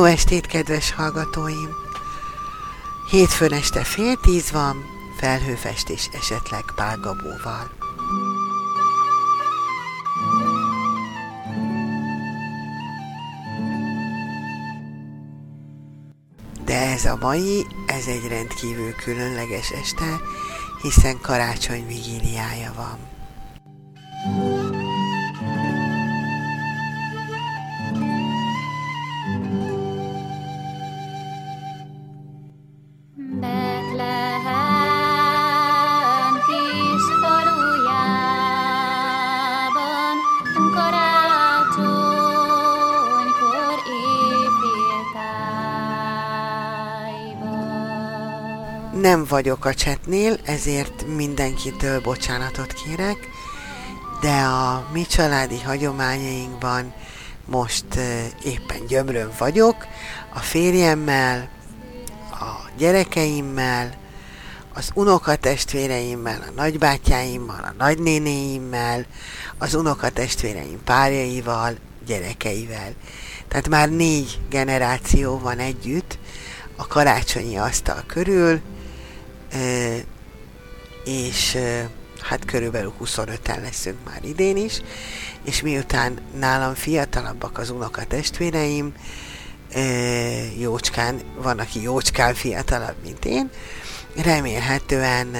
Jó 0.00 0.06
estét, 0.06 0.46
kedves 0.46 0.92
hallgatóim! 0.92 1.76
Hétfőn 3.10 3.52
este 3.52 3.84
fél 3.84 4.16
tíz 4.16 4.50
van, 4.50 4.84
felhőfestés 5.16 6.08
esetleg 6.12 6.64
Pálgabóval. 6.74 7.70
De 16.64 16.76
ez 16.76 17.04
a 17.04 17.16
mai, 17.20 17.66
ez 17.86 18.06
egy 18.06 18.28
rendkívül 18.28 18.94
különleges 18.94 19.70
este, 19.70 20.20
hiszen 20.82 21.20
karácsony 21.20 21.86
vigíliája 21.86 22.72
van. 22.76 23.19
Vagyok 49.40 49.64
a 49.64 49.74
csetnél, 49.74 50.38
ezért 50.44 51.06
mindenkitől 51.16 52.00
bocsánatot 52.00 52.72
kérek, 52.72 53.16
de 54.20 54.42
a 54.42 54.88
mi 54.92 55.02
családi 55.02 55.60
hagyományainkban 55.60 56.92
most 57.44 57.84
éppen 58.44 58.86
gyömrön 58.88 59.30
vagyok, 59.38 59.86
a 60.34 60.38
férjemmel, 60.38 61.48
a 62.30 62.70
gyerekeimmel, 62.76 63.94
az 64.74 64.90
unokatestvéreimmel, 64.94 66.44
a 66.48 66.50
nagybátyáimmal, 66.56 67.62
a 67.62 67.74
nagynénéimmel, 67.78 69.06
az 69.58 69.74
unokatestvéreim 69.74 70.84
párjaival, 70.84 71.76
gyerekeivel. 72.06 72.92
Tehát 73.48 73.68
már 73.68 73.90
négy 73.90 74.40
generáció 74.50 75.38
van 75.38 75.58
együtt 75.58 76.18
a 76.76 76.86
karácsonyi 76.86 77.56
asztal 77.56 78.02
körül, 78.06 78.60
és 81.04 81.58
hát 82.20 82.44
körülbelül 82.44 82.92
25-en 83.04 83.60
leszünk 83.62 83.98
már 84.04 84.24
idén 84.24 84.56
is, 84.56 84.80
és 85.44 85.62
miután 85.62 86.18
nálam 86.38 86.74
fiatalabbak 86.74 87.58
az 87.58 87.70
unoka 87.70 88.04
testvéreim, 88.04 88.94
jócskán, 90.58 91.20
van, 91.34 91.58
aki 91.58 91.82
jócskán 91.82 92.34
fiatalabb, 92.34 92.96
mint 93.02 93.24
én, 93.24 93.50
remélhetően 94.16 95.36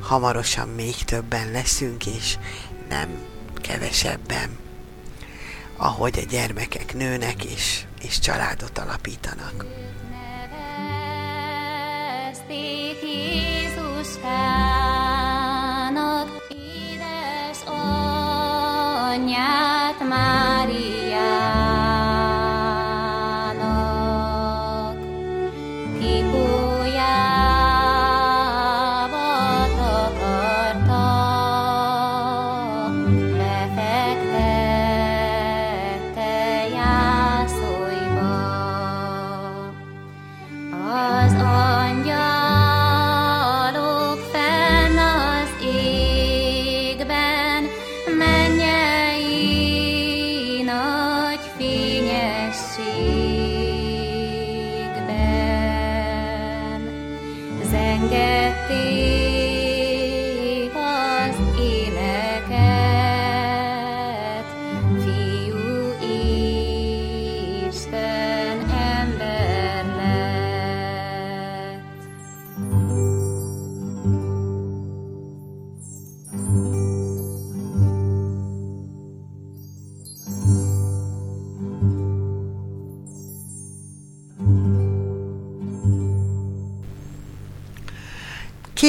hamarosan 0.00 0.68
még 0.68 0.94
többen 0.94 1.50
leszünk, 1.50 2.06
és 2.06 2.38
nem 2.88 3.08
kevesebben, 3.54 4.58
ahogy 5.76 6.18
a 6.18 6.30
gyermekek 6.30 6.94
nőnek 6.94 7.44
és, 7.44 7.84
és 8.02 8.18
családot 8.18 8.78
alapítanak. 8.78 9.64
Jézuskának 12.50 14.00
édes 16.48 17.58
anyját 19.12 20.08
Máriát. 20.08 21.09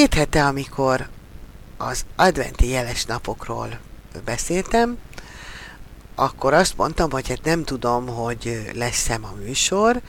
Két 0.02 0.14
hete, 0.14 0.44
amikor 0.44 1.08
az 1.76 2.04
adventi 2.16 2.68
jeles 2.68 3.04
napokról 3.04 3.78
beszéltem, 4.24 4.98
akkor 6.14 6.54
azt 6.54 6.76
mondtam, 6.76 7.10
hogy 7.10 7.28
hát 7.28 7.44
nem 7.44 7.64
tudom, 7.64 8.06
hogy 8.06 8.70
lesz-e 8.74 9.18
a 9.22 9.34
műsor. 9.44 10.00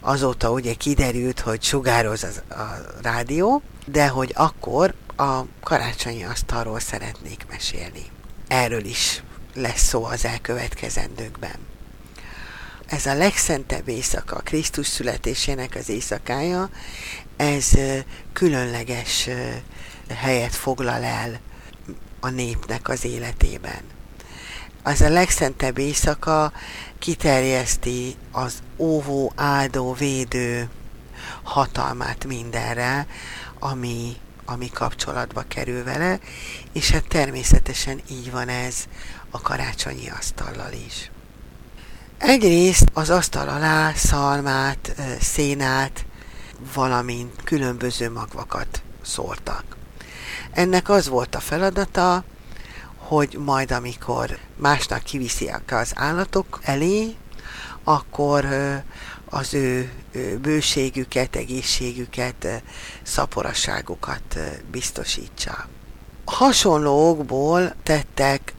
Azóta 0.00 0.50
ugye 0.50 0.74
kiderült, 0.74 1.40
hogy 1.40 1.62
sugároz 1.62 2.24
az, 2.24 2.42
a 2.48 2.62
rádió, 3.02 3.62
de 3.86 4.08
hogy 4.08 4.32
akkor 4.36 4.94
a 5.16 5.40
karácsonyi 5.62 6.24
asztalról 6.24 6.80
szeretnék 6.80 7.46
mesélni. 7.48 8.04
Erről 8.48 8.84
is 8.84 9.22
lesz 9.54 9.82
szó 9.82 10.04
az 10.04 10.24
elkövetkezendőkben. 10.24 11.71
Ez 12.92 13.06
a 13.06 13.14
legszentebb 13.14 13.88
éjszaka, 13.88 14.36
Krisztus 14.36 14.86
születésének 14.86 15.74
az 15.74 15.88
éjszakája, 15.88 16.70
ez 17.36 17.70
különleges 18.32 19.28
helyet 20.08 20.54
foglal 20.54 21.02
el 21.02 21.40
a 22.20 22.28
népnek 22.28 22.88
az 22.88 23.04
életében. 23.04 23.80
Az 24.82 25.00
a 25.00 25.08
legszentebb 25.08 25.78
éjszaka 25.78 26.52
kiterjeszti 26.98 28.16
az 28.32 28.62
óvó, 28.76 29.32
áldó, 29.36 29.92
védő 29.92 30.70
hatalmát 31.42 32.24
mindenre, 32.24 33.06
ami, 33.58 34.16
ami 34.44 34.70
kapcsolatba 34.70 35.44
kerül 35.48 35.84
vele, 35.84 36.18
és 36.72 36.90
hát 36.90 37.08
természetesen 37.08 38.00
így 38.10 38.30
van 38.30 38.48
ez 38.48 38.74
a 39.30 39.40
karácsonyi 39.40 40.08
asztallal 40.08 40.72
is. 40.86 41.11
Egyrészt 42.24 42.84
az 42.92 43.10
asztal 43.10 43.48
alá 43.48 43.92
szalmát, 43.94 44.94
szénát, 45.20 46.04
valamint 46.74 47.42
különböző 47.44 48.10
magvakat 48.10 48.82
szórtak. 49.04 49.64
Ennek 50.52 50.88
az 50.88 51.08
volt 51.08 51.34
a 51.34 51.40
feladata, 51.40 52.24
hogy 52.96 53.38
majd 53.44 53.70
amikor 53.70 54.38
másnak 54.56 55.02
kivisziak 55.02 55.62
az 55.70 55.92
állatok 55.94 56.60
elé, 56.62 57.14
akkor 57.84 58.46
az 59.30 59.54
ő 59.54 59.92
bőségüket, 60.40 61.36
egészségüket, 61.36 62.62
szaporasságukat 63.02 64.38
biztosítsa. 64.70 65.68
Hasonló 66.24 67.10
okból 67.10 67.74
tettek 67.82 68.54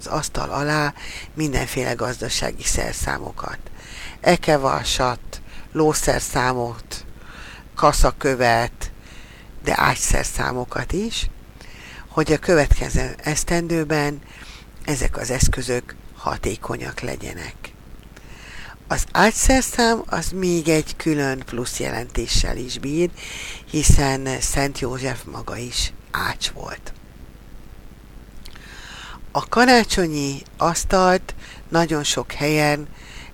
az 0.00 0.06
asztal 0.06 0.50
alá 0.50 0.94
mindenféle 1.34 1.92
gazdasági 1.92 2.62
szerszámokat. 2.62 3.58
Ekevasat, 4.20 5.40
lószerszámot, 5.72 7.06
kaszakövet, 7.74 8.92
de 9.64 9.72
ágyszerszámokat 9.76 10.92
is, 10.92 11.30
hogy 12.08 12.32
a 12.32 12.38
következő 12.38 13.14
esztendőben 13.22 14.18
ezek 14.84 15.16
az 15.16 15.30
eszközök 15.30 15.94
hatékonyak 16.16 17.00
legyenek. 17.00 17.54
Az 18.88 19.04
ágyszerszám 19.12 20.02
az 20.06 20.30
még 20.30 20.68
egy 20.68 20.96
külön 20.96 21.38
plusz 21.38 21.80
jelentéssel 21.80 22.56
is 22.56 22.78
bír, 22.78 23.10
hiszen 23.70 24.40
Szent 24.40 24.78
József 24.78 25.22
maga 25.24 25.56
is 25.56 25.92
ács 26.10 26.48
volt. 26.48 26.92
A 29.32 29.48
karácsonyi 29.48 30.42
asztalt 30.56 31.34
nagyon 31.68 32.04
sok 32.04 32.32
helyen 32.32 32.88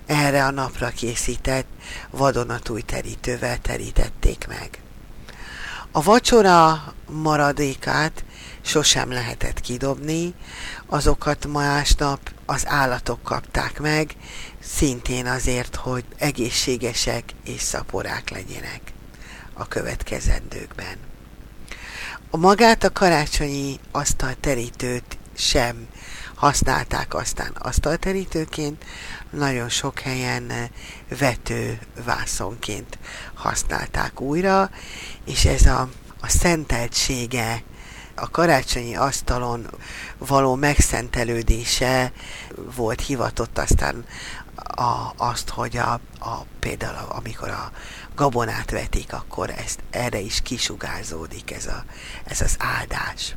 erre 0.05 0.45
a 0.45 0.51
napra 0.51 0.89
készített 0.89 1.67
vadonatúj 2.09 2.81
terítővel 2.81 3.61
terítették 3.61 4.47
meg. 4.47 4.81
A 5.91 6.01
vacsora 6.01 6.93
maradékát 7.09 8.25
sosem 8.61 9.11
lehetett 9.11 9.59
kidobni, 9.59 10.33
azokat 10.85 11.47
másnap 11.47 12.19
az 12.45 12.67
állatok 12.67 13.23
kapták 13.23 13.79
meg, 13.79 14.15
szintén 14.59 15.25
azért, 15.25 15.75
hogy 15.75 16.05
egészségesek 16.17 17.23
és 17.45 17.61
szaporák 17.61 18.29
legyenek 18.29 18.81
a 19.53 19.67
következendőkben. 19.67 20.97
A 22.29 22.37
magát 22.37 22.83
a 22.83 22.91
karácsonyi 22.91 23.79
asztalterítőt 23.91 25.17
sem 25.37 25.87
használták 26.35 27.13
aztán 27.13 27.51
asztalterítőként, 27.59 28.85
nagyon 29.29 29.69
sok 29.69 29.99
helyen 29.99 30.51
vető 31.19 31.79
vászonként 32.05 32.97
használták 33.33 34.21
újra, 34.21 34.69
és 35.25 35.45
ez 35.45 35.65
a, 35.65 35.89
a 36.21 36.29
szenteltsége, 36.29 37.63
a 38.15 38.29
karácsonyi 38.29 38.95
asztalon 38.95 39.69
való 40.17 40.55
megszentelődése 40.55 42.11
volt 42.75 43.01
hivatott 43.01 43.57
aztán 43.57 44.05
a, 44.55 45.13
azt, 45.17 45.49
hogy 45.49 45.77
a, 45.77 45.91
a, 46.19 46.45
például 46.59 47.09
amikor 47.09 47.49
a 47.49 47.71
gabonát 48.15 48.71
vetik, 48.71 49.13
akkor 49.13 49.49
ezt, 49.49 49.79
erre 49.89 50.19
is 50.19 50.41
kisugárzódik 50.41 51.51
ez, 51.51 51.65
a, 51.65 51.83
ez 52.23 52.41
az 52.41 52.55
áldás. 52.59 53.35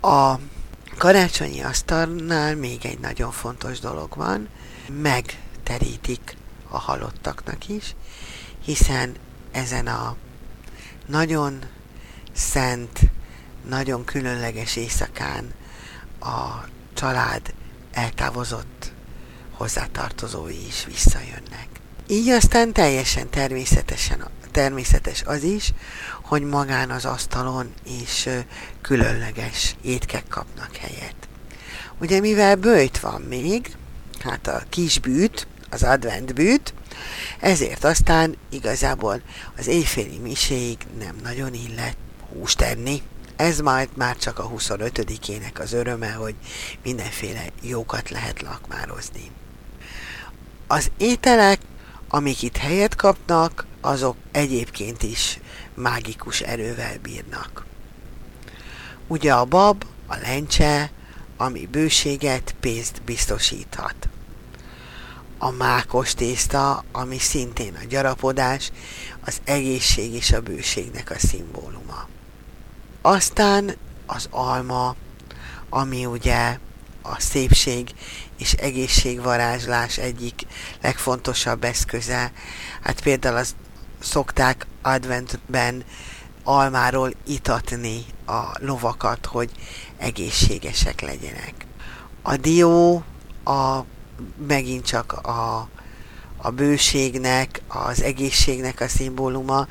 A 0.00 0.38
karácsonyi 1.00 1.60
asztalnál 1.60 2.56
még 2.56 2.84
egy 2.84 2.98
nagyon 2.98 3.30
fontos 3.30 3.78
dolog 3.78 4.16
van, 4.16 4.48
megterítik 5.02 6.36
a 6.68 6.78
halottaknak 6.78 7.68
is, 7.68 7.94
hiszen 8.64 9.14
ezen 9.50 9.86
a 9.86 10.16
nagyon 11.06 11.58
szent, 12.32 12.98
nagyon 13.68 14.04
különleges 14.04 14.76
éjszakán 14.76 15.54
a 16.20 16.66
család 16.94 17.54
eltávozott 17.92 18.92
hozzátartozói 19.50 20.66
is 20.66 20.84
visszajönnek. 20.84 21.68
Így 22.06 22.28
aztán 22.28 22.72
teljesen 22.72 23.30
természetesen, 23.30 24.20
természetes 24.50 25.22
az 25.22 25.42
is, 25.42 25.72
hogy 26.22 26.42
magán 26.42 26.90
az 26.90 27.04
asztalon 27.04 27.72
is 28.02 28.28
különleges 28.80 29.76
étkek 29.82 30.24
kapnak 30.28 30.76
helyet. 30.76 31.14
Ugye 32.00 32.20
mivel 32.20 32.56
bőjt 32.56 33.00
van 33.00 33.20
még, 33.20 33.76
hát 34.20 34.46
a 34.46 34.62
kis 34.68 34.98
bűt, 34.98 35.46
az 35.70 35.82
advent 35.82 36.34
bűt, 36.34 36.74
ezért 37.40 37.84
aztán 37.84 38.36
igazából 38.50 39.22
az 39.56 39.66
éjféli 39.66 40.18
miséig 40.18 40.78
nem 40.98 41.16
nagyon 41.22 41.54
illet 41.54 41.96
húst 42.32 42.58
tenni. 42.58 43.02
Ez 43.36 43.60
majd 43.60 43.88
már 43.94 44.16
csak 44.16 44.38
a 44.38 44.50
25-ének 44.50 45.60
az 45.60 45.72
öröme, 45.72 46.10
hogy 46.10 46.34
mindenféle 46.82 47.44
jókat 47.62 48.10
lehet 48.10 48.42
lakmározni. 48.42 49.30
Az 50.66 50.90
ételek, 50.96 51.60
amik 52.08 52.42
itt 52.42 52.56
helyet 52.56 52.94
kapnak, 52.94 53.66
azok 53.80 54.16
egyébként 54.32 55.02
is 55.02 55.38
mágikus 55.74 56.40
erővel 56.40 56.98
bírnak. 57.02 57.64
Ugye 59.06 59.34
a 59.34 59.44
bab, 59.44 59.84
a 60.06 60.16
lencse, 60.16 60.90
ami 61.36 61.66
bőséget, 61.66 62.54
pénzt 62.60 63.02
biztosíthat. 63.02 64.08
A 65.38 65.50
mákos 65.50 66.14
tészta, 66.14 66.84
ami 66.92 67.18
szintén 67.18 67.74
a 67.74 67.84
gyarapodás, 67.84 68.72
az 69.20 69.40
egészség 69.44 70.12
és 70.12 70.32
a 70.32 70.40
bőségnek 70.40 71.10
a 71.10 71.18
szimbóluma. 71.18 72.08
Aztán 73.02 73.76
az 74.06 74.28
alma, 74.30 74.96
ami 75.68 76.06
ugye 76.06 76.58
a 77.02 77.20
szépség 77.20 77.94
és 78.38 78.52
egészségvarázslás 78.52 79.98
egyik 79.98 80.46
legfontosabb 80.82 81.64
eszköze. 81.64 82.32
Hát 82.82 83.02
például 83.02 83.36
az 83.36 83.54
szokták 84.00 84.66
adventben 84.82 85.84
almáról 86.44 87.12
itatni 87.26 88.04
a 88.26 88.42
lovakat, 88.58 89.26
hogy 89.26 89.50
egészségesek 89.98 91.00
legyenek. 91.00 91.54
A 92.22 92.36
dió 92.36 93.04
a, 93.44 93.80
megint 94.46 94.86
csak 94.86 95.12
a, 95.12 95.68
a 96.36 96.50
bőségnek, 96.50 97.62
az 97.68 98.02
egészségnek 98.02 98.80
a 98.80 98.88
szimbóluma, 98.88 99.66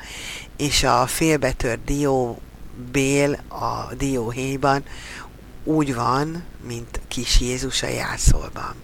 és 0.56 0.82
a 0.82 1.06
félbetört 1.06 1.84
dió 1.84 2.40
bél 2.92 3.32
a 3.48 3.94
dióhéjban 3.94 4.84
úgy 5.64 5.94
van, 5.94 6.44
mint 6.66 7.00
kis 7.08 7.40
Jézus 7.40 7.82
a 7.82 7.88
jászolban. 7.88 8.74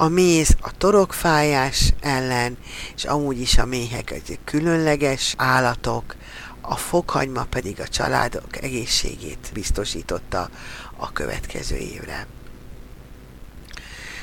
A 0.00 0.08
méz 0.08 0.56
a 0.60 0.76
torokfájás 0.76 1.92
ellen, 2.00 2.56
és 2.96 3.04
amúgy 3.04 3.40
is 3.40 3.58
a 3.58 3.64
méhek 3.64 4.10
egy 4.10 4.38
különleges 4.44 5.34
állatok, 5.36 6.16
a 6.60 6.76
fokhagyma 6.76 7.44
pedig 7.44 7.80
a 7.80 7.88
családok 7.88 8.62
egészségét 8.62 9.50
biztosította 9.52 10.50
a 10.96 11.12
következő 11.12 11.76
évre. 11.76 12.26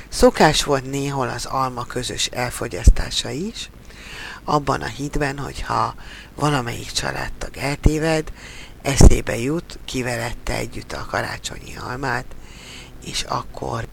Szokás 0.10 0.64
volt 0.64 0.90
néhol 0.90 1.30
az 1.30 1.46
alma 1.46 1.86
közös 1.86 2.26
elfogyasztása 2.26 3.30
is, 3.30 3.70
abban 4.44 4.82
a 4.82 4.88
hitben, 4.88 5.40
hogy 5.40 5.62
ha 5.62 5.96
valamelyik 6.36 6.92
családtag 6.92 7.58
eltéved, 7.58 8.32
eszébe 8.82 9.38
jut, 9.38 9.80
kivelette 9.86 10.54
együtt 10.54 10.92
a 10.92 11.06
karácsonyi 11.10 11.78
almát, 11.78 12.26
és 13.06 13.24
akkor 13.24 13.85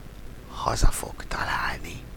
haza 0.64 0.90
fog 0.90 1.24
találni. 1.28 2.11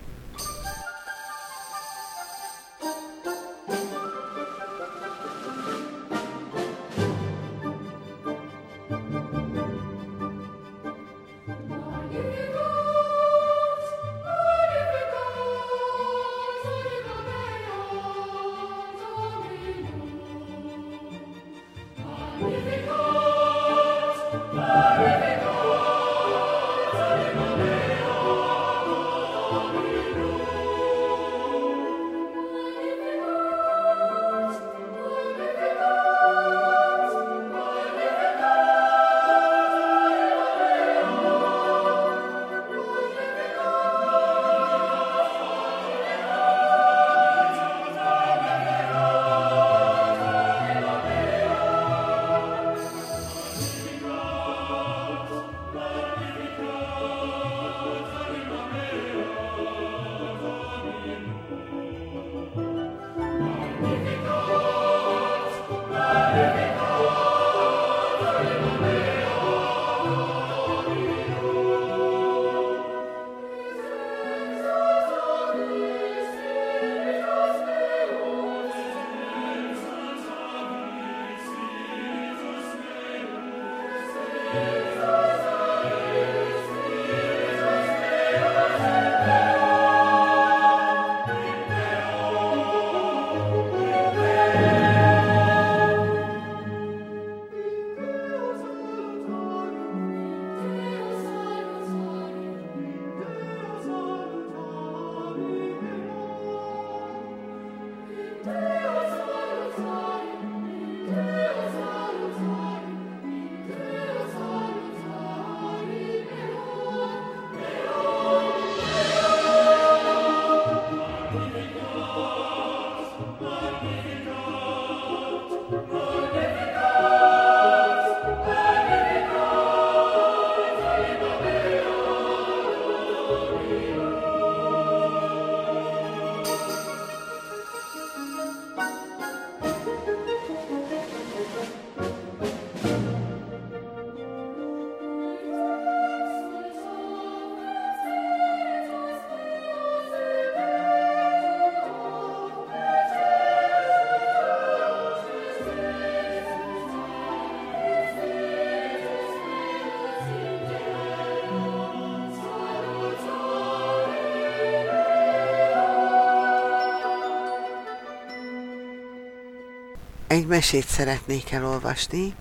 Egy 170.45 170.51
mesét 170.51 170.87
szeretnék 170.87 171.51
elolvasni, 171.51 172.33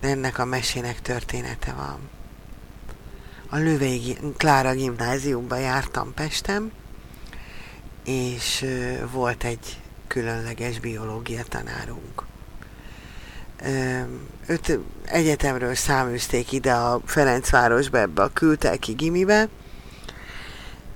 de 0.00 0.08
ennek 0.08 0.38
a 0.38 0.44
mesének 0.44 1.00
története 1.00 1.72
van. 1.72 1.98
A 3.48 3.56
Lövei 3.56 4.16
Klára 4.36 4.72
gimnáziumba 4.72 5.56
jártam 5.56 6.14
Pestem, 6.14 6.72
és 8.04 8.64
volt 9.10 9.44
egy 9.44 9.80
különleges 10.06 10.78
biológia 10.78 11.42
tanárunk. 11.48 12.22
Őt 14.46 14.78
egyetemről 15.04 15.74
száműzték 15.74 16.52
ide 16.52 16.72
a 16.72 17.00
Ferencvárosba, 17.04 17.98
ebbe 17.98 18.22
a 18.22 18.32
kültelki 18.32 18.92
gimibe, 18.92 19.48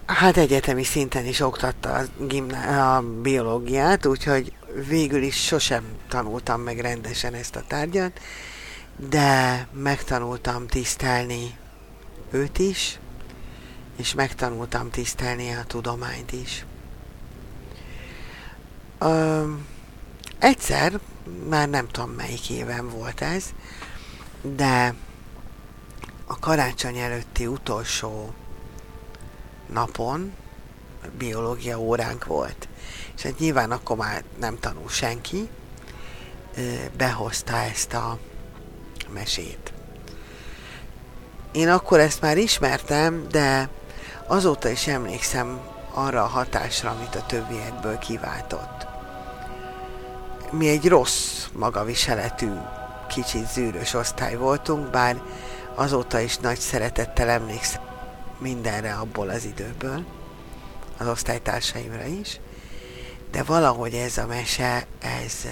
Hát 0.07 0.37
egyetemi 0.37 0.85
szinten 0.85 1.27
is 1.27 1.41
oktatta 1.41 1.93
a, 1.93 2.03
gimná- 2.27 2.97
a 2.97 3.03
biológiát, 3.23 4.07
úgyhogy 4.07 4.53
végül 4.89 5.23
is 5.23 5.45
sosem 5.45 5.85
tanultam 6.17 6.61
meg 6.61 6.79
rendesen 6.79 7.35
ezt 7.35 7.57
a 7.57 7.65
tárgyat, 7.67 8.21
de 8.97 9.69
megtanultam 9.73 10.67
tisztelni 10.67 11.57
őt 12.31 12.59
is, 12.59 12.99
és 13.97 14.15
megtanultam 14.15 14.91
tisztelni 14.91 15.51
a 15.53 15.65
tudományt 15.65 16.33
is. 16.33 16.65
Ö, 18.99 19.45
egyszer, 20.39 21.01
már 21.49 21.69
nem 21.69 21.89
tudom 21.89 22.11
melyik 22.11 22.51
éven 22.51 22.89
volt 22.89 23.21
ez, 23.21 23.45
de 24.43 24.95
a 26.27 26.39
karácsony 26.39 26.97
előtti 26.99 27.47
utolsó 27.47 28.35
napon 29.73 30.33
biológia 31.19 31.79
óránk 31.79 32.25
volt. 32.25 32.69
És 33.17 33.23
hát 33.23 33.39
nyilván 33.39 33.71
akkor 33.71 33.97
már 33.97 34.25
nem 34.39 34.59
tanul 34.59 34.89
senki, 34.89 35.49
behozta 36.97 37.57
ezt 37.57 37.93
a 37.93 38.19
mesét. 39.13 39.73
Én 41.53 41.69
akkor 41.69 42.01
ezt 42.01 42.21
már 42.21 42.37
ismertem, 42.37 43.27
de 43.31 43.69
azóta 44.27 44.69
is 44.69 44.87
emlékszem 44.87 45.61
arra 45.95 46.23
a 46.23 46.27
hatásra, 46.27 46.91
amit 46.91 47.15
a 47.15 47.27
többiekből 47.27 47.99
kiváltott. 47.99 48.87
Mi 50.51 50.69
egy 50.69 50.89
rossz 50.89 51.47
magaviseletű, 51.53 52.51
kicsit 53.09 53.53
zűrös 53.53 53.95
osztály 53.95 54.37
voltunk, 54.37 54.91
bár 54.91 55.21
azóta 55.75 56.21
is 56.21 56.37
nagy 56.37 56.59
szeretettel 56.59 57.29
emlékszem 57.29 57.83
mindenre 58.39 58.93
abból 58.93 59.29
az 59.29 59.45
időből, 59.45 60.05
az 60.99 61.09
osztálytársaimra 61.09 62.05
is, 62.05 62.41
de 63.31 63.43
valahogy 63.43 63.95
ez 63.95 64.19
a 64.19 64.27
mese, 64.27 64.87
ez 65.01 65.47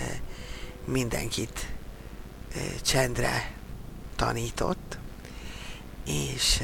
mindenkit 0.84 1.66
csendre 2.82 3.52
tanított, 4.16 4.98
és, 6.06 6.62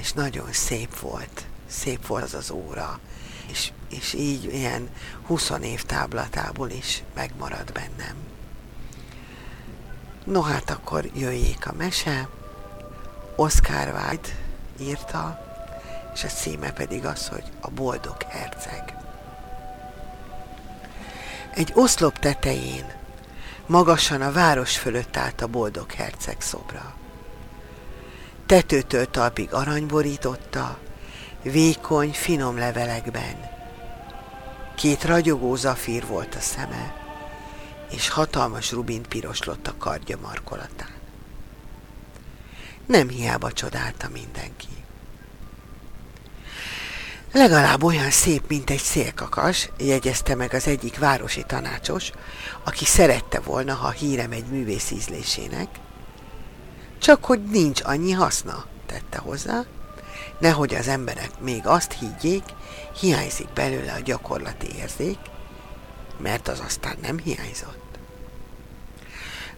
és 0.00 0.12
nagyon 0.12 0.52
szép 0.52 0.98
volt. 0.98 1.46
Szép 1.66 2.06
volt 2.06 2.22
az 2.22 2.34
az 2.34 2.50
óra, 2.50 3.00
és, 3.50 3.72
és 3.88 4.12
így 4.12 4.44
ilyen 4.44 4.88
20 5.26 5.52
év 5.62 5.84
táblatából 5.84 6.70
is 6.70 7.02
megmarad 7.14 7.72
bennem. 7.72 8.16
No 10.24 10.42
hát 10.42 10.70
akkor 10.70 11.10
jöjjék 11.14 11.66
a 11.66 11.72
mese. 11.72 12.28
Oscar 13.36 13.86
Wilde 13.86 14.28
írta, 14.80 15.46
és 16.14 16.24
a 16.24 16.28
címe 16.28 16.72
pedig 16.72 17.04
az, 17.04 17.28
hogy 17.28 17.44
a 17.60 17.70
boldog 17.70 18.22
herceg. 18.22 18.96
Egy 21.54 21.72
oszlop 21.74 22.18
tetején 22.18 22.97
magasan 23.68 24.20
a 24.22 24.32
város 24.32 24.78
fölött 24.78 25.16
állt 25.16 25.40
a 25.40 25.46
boldog 25.46 25.92
herceg 25.92 26.40
szobra. 26.40 26.94
Tetőtől 28.46 29.10
talpig 29.10 29.52
aranyborította, 29.52 30.78
vékony, 31.42 32.12
finom 32.12 32.58
levelekben. 32.58 33.50
Két 34.76 35.04
ragyogó 35.04 35.54
zafír 35.54 36.06
volt 36.06 36.34
a 36.34 36.40
szeme, 36.40 36.94
és 37.90 38.08
hatalmas 38.08 38.72
rubint 38.72 39.08
piroslott 39.08 39.66
a 39.66 39.74
kardja 39.78 40.18
markolatán. 40.22 40.96
Nem 42.86 43.08
hiába 43.08 43.52
csodálta 43.52 44.08
mindenki. 44.08 44.84
Legalább 47.32 47.82
olyan 47.82 48.10
szép, 48.10 48.42
mint 48.48 48.70
egy 48.70 48.80
szélkakas, 48.80 49.70
jegyezte 49.78 50.34
meg 50.34 50.54
az 50.54 50.66
egyik 50.66 50.98
városi 50.98 51.44
tanácsos, 51.46 52.10
aki 52.64 52.84
szerette 52.84 53.40
volna, 53.40 53.74
ha 53.74 53.90
hírem 53.90 54.30
egy 54.32 54.46
művész 54.46 54.90
ízlésének. 54.90 55.68
Csak 56.98 57.24
hogy 57.24 57.42
nincs 57.42 57.80
annyi 57.84 58.12
haszna, 58.12 58.64
tette 58.86 59.18
hozzá, 59.18 59.64
nehogy 60.38 60.74
az 60.74 60.88
emberek 60.88 61.40
még 61.40 61.66
azt 61.66 61.92
higgyék, 61.92 62.44
hiányzik 63.00 63.52
belőle 63.52 63.92
a 63.92 64.00
gyakorlati 64.00 64.66
érzék, 64.76 65.18
mert 66.18 66.48
az 66.48 66.60
aztán 66.64 66.96
nem 67.02 67.18
hiányzott. 67.18 67.87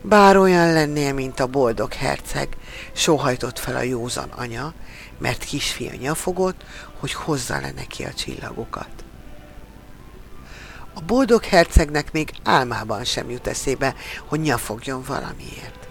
Bár 0.02 0.36
olyan 0.36 0.72
lennél, 0.72 1.12
mint 1.12 1.40
a 1.40 1.46
boldog 1.46 1.92
herceg, 1.92 2.48
sóhajtott 2.92 3.58
fel 3.58 3.76
a 3.76 3.82
józan 3.82 4.28
anya, 4.28 4.72
mert 5.18 5.44
kisfia 5.44 5.92
nyafogott, 6.00 6.64
hogy 7.00 7.12
hozza 7.12 7.60
le 7.60 7.70
neki 7.70 8.04
a 8.04 8.12
csillagokat. 8.12 8.88
A 10.94 11.00
boldog 11.00 11.44
hercegnek 11.44 12.12
még 12.12 12.30
álmában 12.44 13.04
sem 13.04 13.30
jut 13.30 13.46
eszébe, 13.46 13.94
hogy 14.26 14.40
nyafogjon 14.40 15.02
valamiért. 15.06 15.88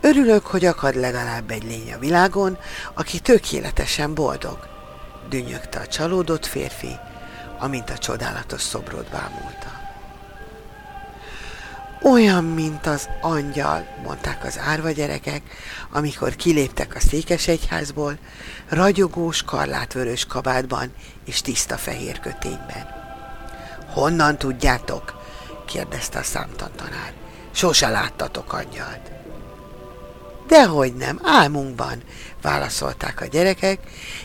Örülök, 0.00 0.46
hogy 0.46 0.64
akad 0.64 0.94
legalább 0.94 1.50
egy 1.50 1.64
lény 1.64 1.92
a 1.92 1.98
világon, 1.98 2.58
aki 2.94 3.20
tökéletesen 3.20 4.14
boldog, 4.14 4.58
dünnyögte 5.28 5.78
a 5.78 5.86
csalódott 5.86 6.46
férfi, 6.46 6.96
amint 7.58 7.90
a 7.90 7.98
csodálatos 7.98 8.60
szobrot 8.62 9.10
bámulta. 9.10 9.81
Olyan, 12.02 12.44
mint 12.44 12.86
az 12.86 13.08
angyal, 13.20 13.86
mondták 14.04 14.44
az 14.44 14.58
árva 14.58 14.90
gyerekek, 14.90 15.42
amikor 15.92 16.36
kiléptek 16.36 16.94
a 16.94 17.00
székesegyházból, 17.00 18.18
ragyogós, 18.68 19.42
karlátvörös 19.42 20.24
kabátban 20.24 20.92
és 21.24 21.40
tiszta 21.40 21.76
fehér 21.76 22.20
kötényben. 22.20 22.86
Honnan 23.92 24.38
tudjátok? 24.38 25.20
kérdezte 25.66 26.18
a 26.18 26.22
számtantanár. 26.22 27.12
Sose 27.50 27.88
láttatok 27.88 28.52
angyalt. 28.52 29.10
Dehogy 30.48 30.94
nem, 30.94 31.20
álmunkban, 31.24 32.02
válaszolták 32.42 33.20
a 33.20 33.26
gyerekek, 33.26 33.78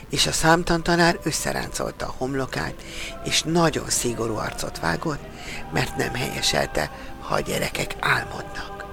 és 0.10 0.28
a 0.28 0.32
számtantanár 0.32 1.20
összeráncolta 1.24 2.06
a 2.06 2.14
homlokát, 2.18 2.74
és 3.24 3.42
nagyon 3.42 3.90
szigorú 3.90 4.36
arcot 4.36 4.80
vágott, 4.80 5.22
mert 5.74 5.98
nem 5.98 6.14
helyeselte, 6.14 6.92
ha 7.28 7.36
a 7.36 7.40
gyerekek 7.40 7.96
álmodnak. 8.00 8.86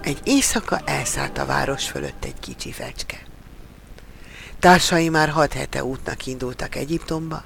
Egy 0.00 0.20
éjszaka 0.24 0.80
elszállt 0.84 1.38
a 1.38 1.46
város 1.46 1.88
fölött 1.88 2.24
egy 2.24 2.40
kicsi 2.40 2.72
fecske. 2.72 3.18
Társai 4.58 5.08
már 5.08 5.28
hat 5.28 5.52
hete 5.52 5.84
útnak 5.84 6.26
indultak 6.26 6.74
Egyiptomba, 6.74 7.42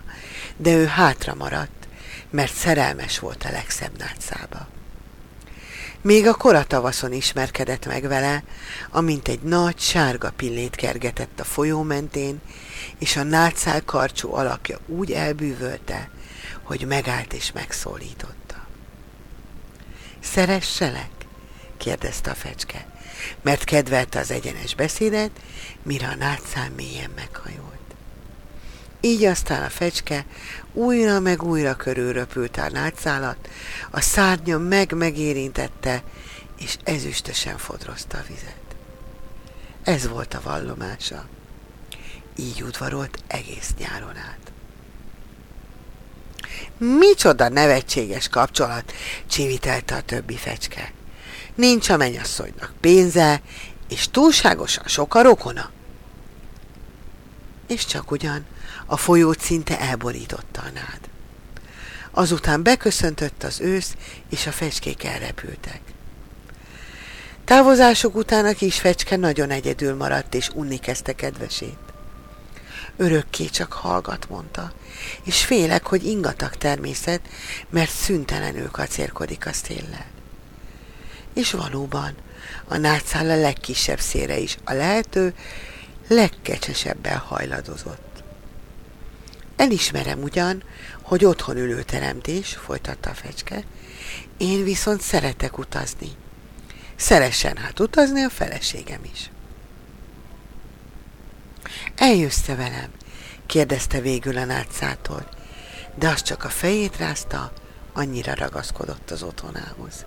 de 0.57 0.75
ő 0.75 0.87
hátra 0.87 1.35
maradt, 1.35 1.89
mert 2.31 2.53
szerelmes 2.53 3.19
volt 3.19 3.45
a 3.45 3.51
legszebb 3.51 3.99
nátszába. 3.99 4.67
Még 6.01 6.27
a 6.27 6.35
kora 6.35 6.65
tavaszon 6.65 7.13
ismerkedett 7.13 7.87
meg 7.87 8.09
vele, 8.09 8.43
amint 8.91 9.29
egy 9.29 9.43
nagy 9.43 9.79
sárga 9.79 10.33
pillét 10.37 10.75
kergetett 10.75 11.41
a 11.41 11.45
folyó 11.45 11.83
mentén, 11.83 12.41
és 12.99 13.17
a 13.17 13.23
nátszál 13.23 13.85
karcsú 13.85 14.35
alakja 14.35 14.79
úgy 14.87 15.13
elbűvölte, 15.13 16.09
hogy 16.65 16.87
megállt 16.87 17.33
és 17.33 17.53
megszólította. 17.53 18.67
Szeresselek? 20.21 21.11
kérdezte 21.77 22.31
a 22.31 22.35
fecske, 22.35 22.87
mert 23.43 23.65
kedvelte 23.65 24.19
az 24.19 24.31
egyenes 24.31 24.75
beszédet, 24.75 25.31
mire 25.83 26.09
a 26.09 26.15
nátszám 26.15 26.73
mélyen 26.73 27.11
meghajolt. 27.17 27.75
Így 29.01 29.25
aztán 29.25 29.63
a 29.63 29.69
fecske 29.69 30.25
újra 30.73 31.21
meg 31.21 31.43
újra 31.43 31.75
körülröpült 31.75 32.57
a 32.57 32.71
nátszálat, 32.71 33.49
a 33.91 34.01
szárnya 34.01 34.59
meg-megérintette, 34.59 36.03
és 36.59 36.77
ezüstösen 36.85 37.59
fodrozta 37.59 38.19
a 38.19 38.25
vizet. 38.29 38.63
Ez 39.83 40.09
volt 40.09 40.35
a 40.35 40.41
vallomása. 40.43 41.25
Így 42.37 42.63
udvarolt 42.63 43.19
egész 43.27 43.75
nyáron 43.79 44.17
át. 44.17 44.44
Micsoda 46.79 47.49
nevetséges 47.49 48.29
kapcsolat, 48.29 48.93
csivitelte 49.27 49.95
a 49.95 50.01
többi 50.01 50.37
fecske. 50.37 50.93
Nincs 51.55 51.89
a 51.89 51.97
mennyasszonynak 51.97 52.73
pénze, 52.81 53.41
és 53.89 54.09
túlságosan 54.11 54.85
sok 54.87 55.15
a 55.15 55.23
rokona. 55.23 55.71
És 57.67 57.87
csak 57.87 58.11
ugyan 58.11 58.47
A 58.87 58.97
folyót 58.97 59.41
szinte 59.41 59.81
elborította 59.81 60.61
a 60.61 60.71
nád. 60.75 61.01
Azután 62.11 62.63
beköszöntött 62.63 63.43
az 63.43 63.61
ősz, 63.61 63.95
és 64.31 64.47
a 64.47 64.53
fecskék 64.53 65.05
elrepültek. 65.05 65.81
Távozások 67.45 68.15
után 68.15 68.45
a 68.45 68.53
kis 68.53 68.81
fecske 68.81 69.17
nagyon 69.17 69.51
egyedül 69.51 69.95
maradt, 69.95 70.35
és 70.35 70.51
unni 70.55 70.79
kezdte 70.79 71.13
kedvesét. 71.13 71.79
Örökké 72.97 73.45
csak 73.45 73.73
hallgat, 73.73 74.29
mondta, 74.29 74.73
és 75.25 75.45
félek, 75.45 75.87
hogy 75.87 76.05
ingatag 76.05 76.57
természet, 76.57 77.21
mert 77.71 77.91
szüntelenül 77.91 78.71
kacérkodik 78.71 79.47
a 79.47 79.53
széllel. 79.53 80.07
És 81.33 81.51
valóban, 81.51 82.15
a 82.69 82.77
nátszál 82.77 83.31
a 83.31 83.41
legkisebb 83.41 84.01
szére 84.01 84.39
is 84.39 84.57
a 84.65 84.73
lehető 84.73 85.35
legkecsesebben 86.09 87.17
hajladozott. 87.17 88.23
Elismerem 89.57 90.23
ugyan, 90.23 90.63
hogy 91.03 91.25
otthon 91.25 91.57
ülő 91.57 91.83
teremtés, 91.83 92.55
folytatta 92.65 93.11
a 93.11 93.15
fecske, 93.15 93.65
én 94.37 94.65
viszont 94.65 95.01
szeretek 95.01 95.59
utazni. 95.59 96.11
Szeressen 96.97 97.57
hát 97.57 97.81
utazni 97.81 98.23
a 98.23 98.31
feleségem 98.31 99.01
is. 99.13 99.31
Eljössz 101.97 102.47
velem? 102.47 102.91
kérdezte 103.47 104.01
végül 104.01 104.39
a 104.39 104.45
nátszától, 104.45 105.29
de 105.95 106.09
az 106.09 106.23
csak 106.23 106.45
a 106.45 106.49
fejét 106.49 106.97
rázta, 106.97 107.53
annyira 107.93 108.35
ragaszkodott 108.35 109.11
az 109.11 109.23
otthonához. 109.23 110.05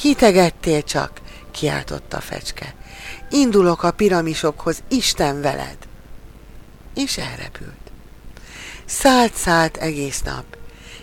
Hitegettél 0.00 0.82
csak, 0.82 1.20
kiáltotta 1.50 2.16
a 2.16 2.20
fecske. 2.20 2.74
Indulok 3.30 3.82
a 3.82 3.90
piramisokhoz, 3.90 4.82
Isten 4.88 5.40
veled! 5.40 5.76
És 6.94 7.18
elrepült. 7.18 7.90
Szállt, 8.84 9.34
szállt 9.34 9.76
egész 9.76 10.22
nap, 10.22 10.56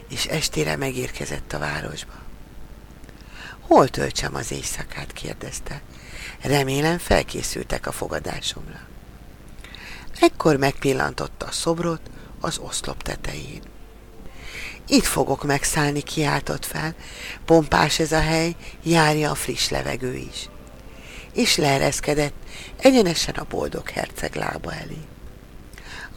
és 0.09 0.25
estére 0.25 0.75
megérkezett 0.75 1.53
a 1.53 1.59
városba. 1.59 2.13
Hol 3.59 3.87
töltsem 3.87 4.35
az 4.35 4.51
éjszakát? 4.51 5.13
kérdezte. 5.13 5.81
Remélem 6.41 6.97
felkészültek 6.97 7.87
a 7.87 7.91
fogadásomra. 7.91 8.79
Ekkor 10.19 10.55
megpillantotta 10.55 11.45
a 11.45 11.51
szobrot 11.51 12.01
az 12.39 12.57
oszlop 12.57 13.03
tetején. 13.03 13.61
Itt 14.87 15.05
fogok 15.05 15.43
megszállni, 15.43 16.01
kiáltott 16.01 16.65
fel. 16.65 16.95
Pompás 17.45 17.99
ez 17.99 18.11
a 18.11 18.21
hely, 18.21 18.55
járja 18.83 19.31
a 19.31 19.35
friss 19.35 19.69
levegő 19.69 20.13
is. 20.15 20.49
És 21.33 21.55
leereszkedett 21.55 22.33
egyenesen 22.77 23.35
a 23.35 23.45
boldog 23.49 23.89
herceg 23.89 24.35
lába 24.35 24.73
elé. 24.73 24.97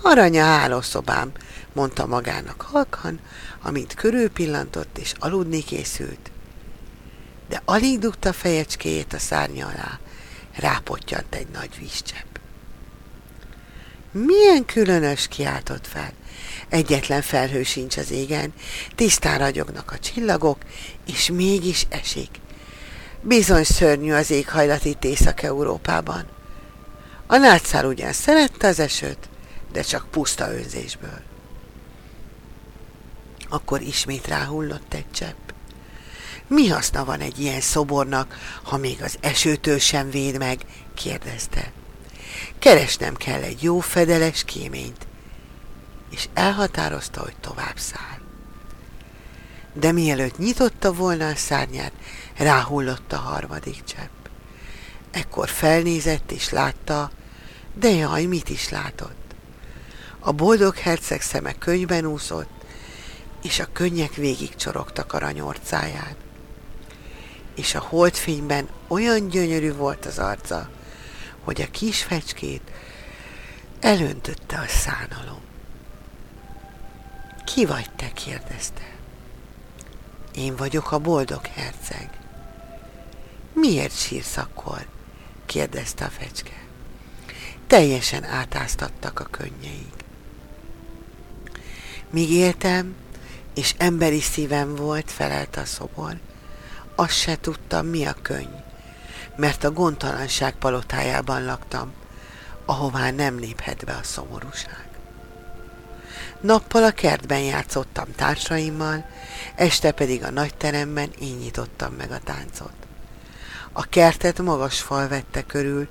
Aranya 0.03 0.45
hálószobám, 0.45 1.33
mondta 1.73 2.07
magának 2.07 2.61
halkan, 2.61 3.21
amint 3.63 3.95
körülpillantott 3.95 4.99
és 4.99 5.13
aludni 5.19 5.63
készült. 5.65 6.31
De 7.49 7.63
alig 7.65 7.99
dugta 7.99 8.33
fejecskéjét 8.33 9.13
a 9.13 9.19
szárnya 9.19 9.67
alá, 9.67 9.99
rápottyant 10.57 11.35
egy 11.35 11.49
nagy 11.49 11.79
vízcsepp. 11.79 12.28
Milyen 14.13 14.65
különös, 14.65 15.29
kiáltott 15.29 15.87
fel. 15.87 16.13
Egyetlen 16.69 17.23
felhő 17.23 17.63
sincs 17.63 17.97
az 17.97 18.11
égen, 18.11 18.53
tisztán 18.95 19.39
ragyognak 19.39 19.93
a 19.93 19.99
csillagok, 19.99 20.59
és 21.07 21.31
mégis 21.31 21.87
esik. 21.89 22.31
Bizony 23.21 23.65
szörnyű 23.65 24.13
az 24.13 24.31
éghajlat 24.31 24.85
itt 24.85 25.05
Észak-Európában. 25.05 26.27
A 27.27 27.37
nátszár 27.37 27.85
ugyan 27.85 28.13
szerette 28.13 28.69
az 28.69 28.79
esőt, 28.79 29.29
de 29.73 29.83
csak 29.83 30.11
puszta 30.11 30.53
önzésből. 30.53 31.21
Akkor 33.49 33.81
ismét 33.81 34.27
ráhullott 34.27 34.95
egy 34.95 35.11
csepp. 35.11 35.49
Mi 36.47 36.69
haszna 36.69 37.05
van 37.05 37.21
egy 37.21 37.39
ilyen 37.39 37.61
szobornak, 37.61 38.39
ha 38.63 38.77
még 38.77 39.03
az 39.03 39.19
esőtől 39.21 39.79
sem 39.79 40.11
véd 40.11 40.39
meg? 40.39 40.61
kérdezte. 40.95 41.73
Keresnem 42.59 43.15
kell 43.15 43.43
egy 43.43 43.63
jó 43.63 43.81
fedeles 43.81 44.45
kéményt, 44.45 45.07
és 46.11 46.29
elhatározta, 46.35 47.21
hogy 47.21 47.37
tovább 47.41 47.79
száll. 47.79 48.19
De 49.73 49.93
mielőtt 49.93 50.39
nyitotta 50.39 50.93
volna 50.93 51.29
a 51.29 51.37
szárnyát, 51.37 51.93
ráhullott 52.37 53.13
a 53.13 53.17
harmadik 53.17 53.85
csepp. 53.85 54.27
Ekkor 55.11 55.49
felnézett 55.49 56.31
és 56.31 56.51
látta, 56.51 57.11
de 57.75 57.91
jaj, 57.91 58.25
mit 58.25 58.49
is 58.49 58.69
látott. 58.69 59.35
A 60.19 60.33
boldog 60.33 60.77
herceg 60.77 61.21
szeme 61.21 61.53
könyben 61.53 62.07
úszott, 62.07 62.65
és 63.43 63.59
a 63.59 63.69
könnyek 63.73 64.15
végig 64.15 64.57
csorogtak 64.57 65.13
aranyorszáján. 65.13 66.17
És 67.55 67.75
a 67.75 67.81
holdfényben 67.81 68.69
olyan 68.89 69.29
gyönyörű 69.29 69.73
volt 69.73 70.07
az 70.07 70.19
arca, 70.19 70.69
hogy 71.45 71.63
a 71.63 71.71
kis 71.71 72.03
fecskét 72.03 72.71
elöntötte 73.81 74.59
a 74.59 74.67
szánalom. 74.67 75.41
Ki 77.45 77.67
vagy 77.67 77.91
te? 77.97 78.13
kérdezte. 78.13 78.83
Én 80.35 80.57
vagyok 80.57 80.93
a 80.93 80.99
boldog 80.99 81.47
herceg. 81.47 82.11
Miért 83.53 83.99
sírsz 83.99 84.37
akkor? 84.37 84.87
kérdezte 85.47 86.05
a 86.05 86.09
fecske. 86.09 86.67
Teljesen 87.67 88.25
átáztattak 88.25 89.21
a 89.21 89.25
könnyeik. 89.25 90.05
Míg 92.11 92.31
éltem, 92.31 92.95
és 93.55 93.75
emberi 93.79 94.21
szívem 94.21 94.75
volt, 94.75 95.11
felelt 95.11 95.57
a 95.57 95.65
szobor, 95.65 96.19
azt 96.95 97.15
se 97.15 97.41
tudtam, 97.41 97.87
mi 97.87 98.05
a 98.05 98.15
könny, 98.23 98.55
mert 99.39 99.65
a 99.65 99.71
gondtalanság 99.71 100.55
palotájában 100.55 101.45
laktam, 101.45 101.93
ahová 102.65 103.11
nem 103.11 103.39
léphet 103.39 103.85
be 103.85 103.93
a 103.93 104.03
szomorúság. 104.03 104.89
Nappal 106.41 106.85
a 106.85 106.91
kertben 106.91 107.41
játszottam 107.41 108.07
társaimmal, 108.17 109.05
este 109.55 109.93
pedig 109.93 110.25
a 110.25 110.31
nagy 110.31 110.55
teremben 110.55 111.11
én 111.21 111.37
nyitottam 111.37 111.93
meg 111.93 112.11
a 112.11 112.21
táncot. 112.25 112.73
A 113.73 113.83
kertet 113.83 114.39
magas 114.39 114.81
fal 114.81 115.09
vette 115.09 115.43
körül, 115.43 115.89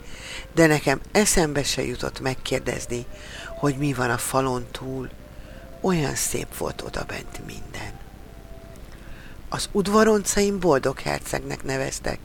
de 0.53 0.67
nekem 0.67 1.01
eszembe 1.11 1.63
se 1.63 1.85
jutott 1.85 2.19
megkérdezni, 2.19 3.05
hogy 3.47 3.77
mi 3.77 3.93
van 3.93 4.09
a 4.09 4.17
falon 4.17 4.65
túl. 4.71 5.09
Olyan 5.81 6.15
szép 6.15 6.57
volt 6.57 6.81
odabent 6.81 7.45
minden. 7.45 7.91
Az 9.49 9.69
udvaroncaim 9.71 10.59
boldog 10.59 10.99
hercegnek 10.99 11.63
neveztek, 11.63 12.19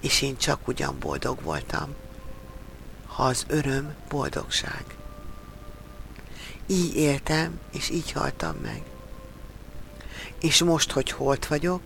és 0.00 0.22
én 0.22 0.36
csak 0.36 0.68
ugyan 0.68 0.96
boldog 0.98 1.42
voltam, 1.42 1.94
ha 3.06 3.22
az 3.22 3.44
öröm 3.48 3.94
boldogság. 4.08 4.84
Így 6.66 6.96
éltem, 6.96 7.60
és 7.72 7.90
így 7.90 8.12
haltam 8.12 8.56
meg. 8.62 8.82
És 10.40 10.62
most, 10.62 10.90
hogy 10.90 11.10
holt 11.10 11.46
vagyok, 11.46 11.80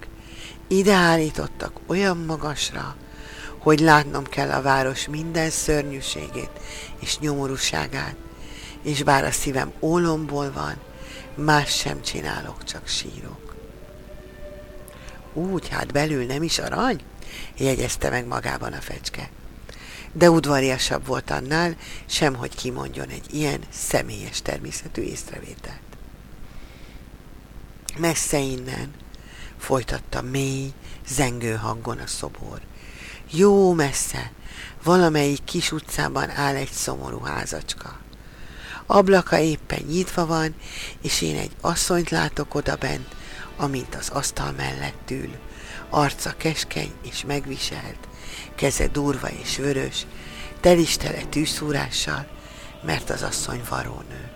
ide 0.66 0.94
állítottak 0.94 1.80
olyan 1.86 2.16
magasra, 2.16 2.96
hogy 3.58 3.80
látnom 3.80 4.24
kell 4.24 4.50
a 4.50 4.62
város 4.62 5.08
minden 5.08 5.50
szörnyűségét 5.50 6.50
és 6.98 7.18
nyomorúságát, 7.18 8.16
és 8.82 9.02
bár 9.02 9.24
a 9.24 9.30
szívem 9.30 9.72
ólomból 9.80 10.52
van, 10.52 10.76
más 11.34 11.76
sem 11.76 12.02
csinálok, 12.02 12.64
csak 12.64 12.86
sírok. 12.86 13.54
Úgy, 15.32 15.68
hát 15.68 15.92
belül 15.92 16.24
nem 16.24 16.42
is 16.42 16.58
arany? 16.58 17.00
Jegyezte 17.58 18.10
meg 18.10 18.26
magában 18.26 18.72
a 18.72 18.80
fecske 18.80 19.30
de 20.12 20.30
udvariasabb 20.30 21.06
volt 21.06 21.30
annál, 21.30 21.76
sem 22.06 22.34
hogy 22.34 22.54
kimondjon 22.54 23.08
egy 23.08 23.34
ilyen 23.34 23.60
személyes 23.70 24.42
természetű 24.42 25.02
észrevételt. 25.02 25.80
Messze 27.96 28.38
innen, 28.38 28.94
folytatta 29.58 30.22
mély, 30.22 30.72
zengő 31.08 31.54
hangon 31.54 31.98
a 31.98 32.06
szobor. 32.06 32.60
Jó 33.30 33.72
messze, 33.72 34.32
valamelyik 34.82 35.44
kis 35.44 35.72
utcában 35.72 36.30
áll 36.30 36.54
egy 36.54 36.70
szomorú 36.70 37.20
házacska. 37.20 37.98
Ablaka 38.86 39.38
éppen 39.38 39.82
nyitva 39.88 40.26
van, 40.26 40.54
és 41.02 41.22
én 41.22 41.36
egy 41.36 41.52
asszonyt 41.60 42.10
látok 42.10 42.54
oda 42.54 42.76
bent, 42.76 43.14
amint 43.56 43.94
az 43.94 44.08
asztal 44.08 44.52
mellett 44.52 45.10
ül. 45.10 45.30
Arca 45.90 46.34
keskeny 46.36 46.92
és 47.02 47.24
megviselt, 47.26 48.08
keze 48.54 48.86
durva 48.86 49.28
és 49.42 49.56
vörös, 49.56 50.06
telistele 50.60 51.22
tűszúrással, 51.22 52.26
mert 52.82 53.10
az 53.10 53.22
asszony 53.22 53.62
varónő. 53.68 54.30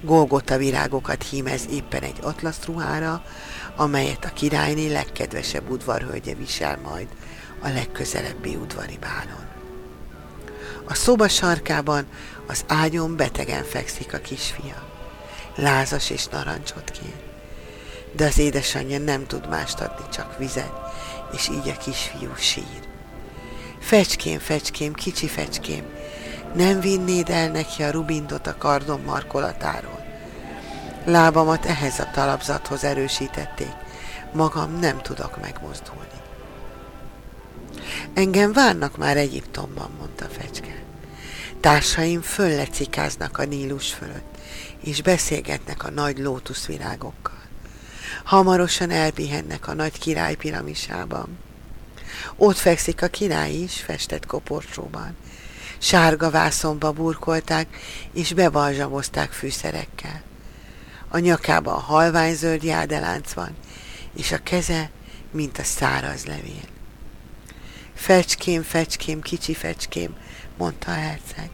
Golgota 0.00 0.56
virágokat 0.56 1.22
hímez 1.22 1.66
éppen 1.70 2.02
egy 2.02 2.18
atlaszruhára, 2.22 3.24
amelyet 3.76 4.24
a 4.24 4.32
királyné 4.32 4.92
legkedvesebb 4.92 5.70
udvarhölgye 5.70 6.34
visel 6.34 6.78
majd 6.82 7.08
a 7.60 7.68
legközelebbi 7.68 8.56
udvari 8.56 8.98
bálon. 9.00 9.48
A 10.84 10.94
szoba 10.94 11.28
sarkában 11.28 12.06
az 12.46 12.64
ágyon 12.66 13.16
betegen 13.16 13.64
fekszik 13.64 14.14
a 14.14 14.18
kisfia. 14.18 14.88
Lázas 15.56 16.10
és 16.10 16.26
narancsot 16.26 16.90
kér. 16.90 17.29
De 18.12 18.24
az 18.24 18.38
édesanyja 18.38 18.98
nem 18.98 19.26
tud 19.26 19.48
mást 19.48 19.80
adni, 19.80 20.04
csak 20.12 20.38
vizet, 20.38 20.72
és 21.32 21.48
így 21.48 21.68
a 21.68 21.76
kisfiú 21.78 22.34
sír. 22.36 22.88
Fecském, 23.78 24.38
fecském, 24.38 24.92
kicsi 24.92 25.28
fecském, 25.28 25.84
nem 26.54 26.80
vinnéd 26.80 27.28
el 27.28 27.50
neki 27.50 27.82
a 27.82 27.90
rubindot 27.90 28.46
a 28.46 28.56
kardom 28.56 29.02
markolatáról. 29.02 30.04
Lábamat 31.04 31.66
ehhez 31.66 31.98
a 31.98 32.10
talapzathoz 32.12 32.84
erősítették, 32.84 33.72
magam 34.32 34.78
nem 34.78 35.00
tudok 35.02 35.40
megmozdulni. 35.40 36.08
Engem 38.14 38.52
várnak 38.52 38.96
már 38.96 39.16
Egyiptomban, 39.16 39.90
mondta 39.98 40.24
Fecske. 40.24 40.82
Társaim 41.60 42.20
föllecikáznak 42.20 43.38
a 43.38 43.44
Nílus 43.44 43.92
fölött, 43.92 44.38
és 44.80 45.02
beszélgetnek 45.02 45.84
a 45.84 45.90
nagy 45.90 46.18
lótuszvirágokkal. 46.18 47.39
Hamarosan 48.24 48.90
elpihennek 48.90 49.68
a 49.68 49.74
nagy 49.74 49.98
király 49.98 50.34
piramisában. 50.34 51.38
Ott 52.36 52.56
fekszik 52.56 53.02
a 53.02 53.08
király 53.08 53.52
is, 53.52 53.80
festett 53.80 54.26
koporsóban. 54.26 55.16
Sárga 55.78 56.30
vászonba 56.30 56.92
burkolták, 56.92 57.66
és 58.12 58.32
bebalzsamozták 58.32 59.32
fűszerekkel. 59.32 60.22
A 61.08 61.18
nyakában 61.18 61.80
halványzöld 61.80 62.62
jádelánc 62.62 63.32
van, 63.32 63.56
és 64.16 64.32
a 64.32 64.42
keze, 64.42 64.90
mint 65.30 65.58
a 65.58 65.64
száraz 65.64 66.24
levél. 66.24 66.68
Fecském, 67.94 68.62
fecském, 68.62 69.20
kicsi 69.20 69.54
fecském, 69.54 70.14
mondta 70.56 70.90
a 70.90 70.94
herceg. 70.94 71.50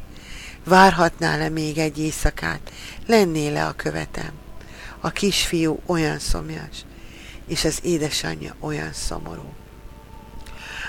Várhatnál-e 0.64 1.48
még 1.48 1.78
egy 1.78 1.98
éjszakát, 1.98 2.72
lennél 3.06 3.52
le 3.52 3.66
a 3.66 3.72
követem. 3.72 4.32
A 5.06 5.10
kisfiú 5.10 5.80
olyan 5.86 6.18
szomjas, 6.18 6.84
és 7.46 7.64
az 7.64 7.78
édesanyja 7.82 8.54
olyan 8.60 8.92
szomorú. 8.92 9.52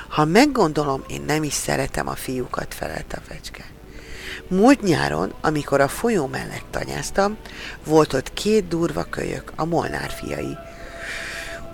Ha 0.08 0.26
meggondolom, 0.26 1.04
én 1.08 1.22
nem 1.22 1.44
is 1.44 1.54
szeretem 1.54 2.08
a 2.08 2.16
fiúkat, 2.16 2.74
felelt 2.74 3.14
a 3.14 3.22
fecske. 3.28 3.66
Múlt 4.48 4.82
nyáron, 4.82 5.34
amikor 5.42 5.82
a 5.82 5.88
folyó 5.88 6.28
mellett 6.28 6.66
tanyáztam, 6.70 7.38
volt 7.86 8.14
ott 8.14 8.34
két 8.34 8.68
durva 8.68 9.04
kölyök, 9.04 9.52
a 9.56 9.66
Molnár 9.66 10.10
fiai. 10.10 10.58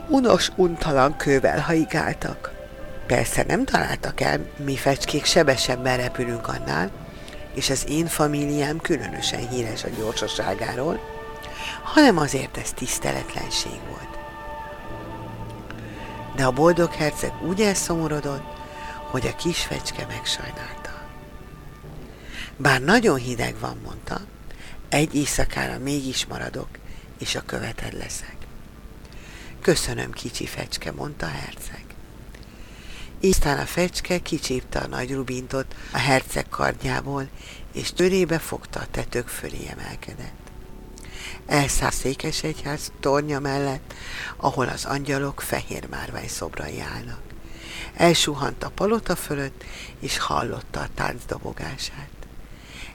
Unos, 0.08 0.52
untalan 0.56 1.18
kővel 1.18 1.60
haigáltak. 1.60 2.52
Persze 3.08 3.44
nem 3.48 3.66
találtak 3.66 4.22
el, 4.22 4.46
mi 4.66 4.76
fecskék 4.76 5.26
sebesebben 5.26 5.98
repülünk 5.98 6.48
annál, 6.48 6.92
és 7.54 7.70
az 7.70 7.86
én 7.90 8.06
famíliám 8.08 8.80
különösen 8.80 9.50
híres 9.50 9.84
a 9.84 9.90
gyorsaságáról, 9.98 11.12
hanem 11.84 12.17
azért 12.17 12.58
ez 12.58 12.71
tiszteletlenség 12.71 13.80
volt. 13.89 14.17
De 16.36 16.45
a 16.45 16.52
boldog 16.52 16.91
herceg 16.91 17.34
úgy 17.43 17.62
elszomorodott, 17.62 18.54
hogy 19.12 19.28
a 19.28 19.36
kis 19.36 19.62
fecske 19.62 20.06
megsajnálta. 20.06 21.02
Bár 22.58 22.82
nagyon 22.82 23.17
hideg 23.17 23.56
van, 23.60 23.78
mondta, 23.84 24.21
egy 24.89 25.15
éjszakára 25.15 25.78
mégis 25.78 26.26
maradok, 26.26 26.67
és 27.19 27.36
a 27.36 27.41
követed 27.45 27.93
leszek. 27.93 28.36
Köszönöm, 29.62 30.12
kicsi 30.12 30.45
fecske, 30.45 30.91
mondta 30.91 31.26
a 31.26 31.30
herceg. 31.30 31.84
Aztán 33.21 33.60
a 33.60 33.65
fecske 33.65 34.19
kicsípte 34.19 34.80
a 34.80 34.88
nagy 34.88 35.13
rubintot 35.13 35.76
a 35.91 35.97
herceg 35.97 36.49
kardjából, 36.49 37.28
és 37.73 37.93
törébe 37.93 38.39
fogta 38.39 38.80
a 38.80 38.88
tetők 38.91 39.28
fölé 39.28 39.67
emelkedett. 39.67 40.43
Elszállt 41.46 41.94
Székesegyház 41.94 42.92
tornya 43.00 43.40
mellett, 43.40 43.94
ahol 44.38 44.68
az 44.68 44.86
angyalok 44.86 45.42
fehér 45.42 45.88
márvány 45.90 46.28
szobrai 46.28 46.80
állnak. 46.80 47.22
Elsuhant 47.94 48.64
a 48.64 48.70
palota 48.70 49.16
fölött, 49.16 49.64
és 50.00 50.18
hallotta 50.18 50.80
a 50.80 50.90
tánc 50.96 51.26
dobogását. 51.26 52.10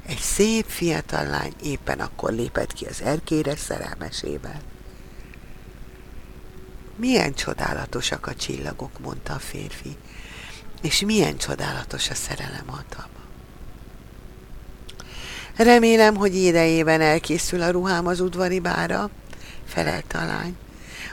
Egy 0.06 0.18
szép 0.18 0.64
fiatal 0.66 1.26
lány 1.26 1.54
éppen 1.62 2.00
akkor 2.00 2.32
lépett 2.32 2.72
ki 2.72 2.84
az 2.84 3.02
erkére 3.02 3.56
szerelmesével. 3.56 4.60
Milyen 6.96 7.34
csodálatosak 7.34 8.26
a 8.26 8.34
csillagok, 8.34 8.98
mondta 8.98 9.32
a 9.32 9.38
férfi, 9.38 9.96
és 10.82 11.00
milyen 11.00 11.36
csodálatos 11.36 12.10
a 12.10 12.14
szerelem 12.14 12.66
hatalma. 12.66 13.17
Remélem, 15.58 16.16
hogy 16.16 16.34
idejében 16.34 17.00
elkészül 17.00 17.62
a 17.62 17.70
ruhám 17.70 18.06
az 18.06 18.20
udvari 18.20 18.60
bára, 18.60 19.10
felelte 19.66 20.18
a 20.18 20.24
lány. 20.24 20.56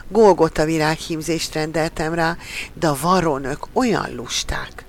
Golgott 0.08 0.58
a 0.58 0.64
virághímzést 0.64 1.54
rendeltem 1.54 2.14
rá, 2.14 2.36
de 2.74 2.88
a 2.88 2.96
varonök 3.00 3.66
olyan 3.72 4.14
lusták. 4.14 4.84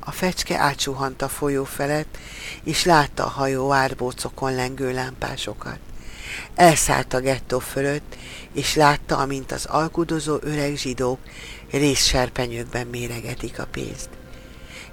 A 0.00 0.10
fecske 0.10 0.58
átsuhant 0.58 1.22
a 1.22 1.28
folyó 1.28 1.64
felett, 1.64 2.18
és 2.64 2.84
látta 2.84 3.24
a 3.24 3.28
hajó 3.28 3.72
árbócokon 3.72 4.54
lengő 4.54 4.92
lámpásokat. 4.92 5.78
Elszállt 6.54 7.14
a 7.14 7.20
gettó 7.20 7.58
fölött, 7.58 8.16
és 8.52 8.74
látta, 8.74 9.16
amint 9.16 9.52
az 9.52 9.64
alkudozó 9.64 10.36
öreg 10.40 10.76
zsidók 10.76 11.18
részserpenyőkben 11.70 12.86
méregetik 12.86 13.58
a 13.58 13.66
pénzt. 13.66 14.08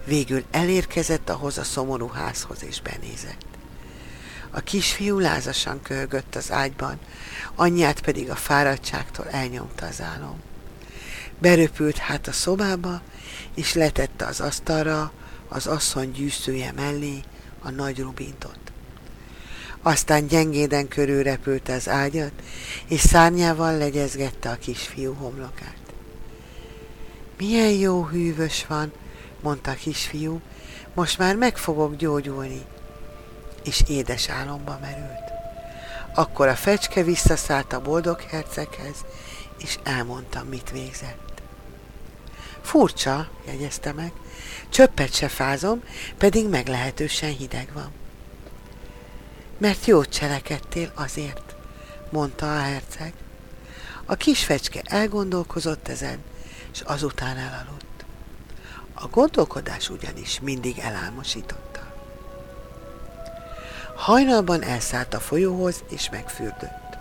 Végül 0.05 0.43
elérkezett 0.51 1.29
ahhoz 1.29 1.57
a 1.57 1.63
szomorú 1.63 2.07
házhoz, 2.07 2.63
és 2.63 2.81
benézett. 2.81 3.45
A 4.51 4.59
kisfiú 4.59 5.19
lázasan 5.19 5.81
kölgött 5.81 6.35
az 6.35 6.51
ágyban, 6.51 6.99
anyját 7.55 8.01
pedig 8.01 8.29
a 8.29 8.35
fáradtságtól 8.35 9.27
elnyomta 9.29 9.85
az 9.85 10.01
álom. 10.01 10.41
Beröpült 11.39 11.97
hát 11.97 12.27
a 12.27 12.31
szobába, 12.31 13.01
és 13.55 13.73
letette 13.73 14.25
az 14.25 14.39
asztalra 14.39 15.11
az 15.47 15.67
asszony 15.67 16.11
gyűszője 16.11 16.71
mellé 16.71 17.19
a 17.61 17.69
nagy 17.69 17.99
rubintot. 17.99 18.59
Aztán 19.81 20.27
gyengéden 20.27 20.87
körülrepülte 20.87 21.73
az 21.73 21.89
ágyat, 21.89 22.31
és 22.87 22.99
szárnyával 22.99 23.77
legyezgette 23.77 24.49
a 24.49 24.55
kisfiú 24.55 25.13
homlokát. 25.13 25.79
Milyen 27.37 27.71
jó 27.71 28.05
hűvös 28.05 28.65
van, 28.67 28.91
mondta 29.41 29.71
a 29.71 29.75
kisfiú, 29.75 30.41
most 30.93 31.17
már 31.17 31.36
meg 31.36 31.58
fogok 31.58 31.95
gyógyulni. 31.95 32.62
És 33.63 33.84
édes 33.88 34.30
álomba 34.30 34.77
merült. 34.82 35.32
Akkor 36.15 36.47
a 36.47 36.56
fecske 36.56 37.04
visszaszállt 37.04 37.73
a 37.73 37.82
boldog 37.82 38.21
herceghez, 38.21 39.06
és 39.58 39.80
elmondta, 39.84 40.43
mit 40.49 40.71
végzett. 40.71 41.41
Furcsa, 42.62 43.30
jegyezte 43.45 43.91
meg, 43.91 44.12
csöppet 44.69 45.13
se 45.13 45.27
fázom, 45.27 45.84
pedig 46.17 46.49
meglehetősen 46.49 47.30
hideg 47.30 47.69
van. 47.73 47.91
Mert 49.58 49.86
jót 49.86 50.10
cselekedtél 50.10 50.91
azért, 50.95 51.56
mondta 52.10 52.56
a 52.56 52.62
herceg. 52.62 53.13
A 54.06 54.15
kis 54.15 54.43
fecske 54.43 54.82
elgondolkozott 54.84 55.88
ezen, 55.88 56.23
és 56.73 56.82
azután 56.82 57.38
elaludt. 57.38 57.81
A 59.03 59.07
gondolkodás 59.07 59.89
ugyanis 59.89 60.39
mindig 60.39 60.79
elálmosította. 60.79 61.79
Hajnalban 63.95 64.63
elszállt 64.63 65.13
a 65.13 65.19
folyóhoz, 65.19 65.83
és 65.89 66.09
megfürdött. 66.09 66.97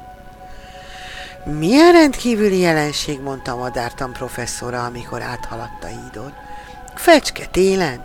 Milyen 1.45 1.93
rendkívüli 1.93 2.59
jelenség, 2.59 3.21
mondta 3.21 3.57
madártan 3.57 4.13
professzora, 4.13 4.85
amikor 4.85 5.23
áthaladt 5.23 5.85
a 5.85 5.87
hídon. 5.87 6.35
Fecske 6.95 7.47
télen, 7.47 8.05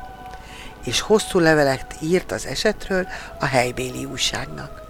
és 0.83 0.99
hosszú 0.99 1.39
leveleket 1.39 1.95
írt 2.01 2.31
az 2.31 2.45
esetről 2.45 3.07
a 3.39 3.45
helybéli 3.45 4.05
újságnak. 4.05 4.81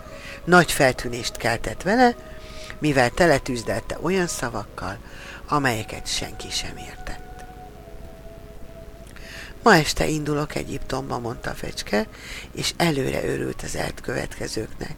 Nagy 0.44 0.72
feltűnést 0.72 1.38
keltett 1.38 1.82
vele, 1.82 2.16
mivel 2.80 3.10
teletűzdelte 3.10 3.98
olyan 4.02 4.28
szavakkal, 4.28 4.98
amelyeket 5.48 6.08
senki 6.08 6.50
sem 6.50 6.78
értett. 6.78 7.25
Ma 9.66 9.76
este 9.76 10.08
indulok 10.08 10.56
Egyiptomba, 10.56 11.20
mondta 11.20 11.52
fecske, 11.52 12.08
és 12.52 12.74
előre 12.78 13.24
örült 13.24 13.62
az 13.62 13.76
elkövetkezőknek. 13.76 14.96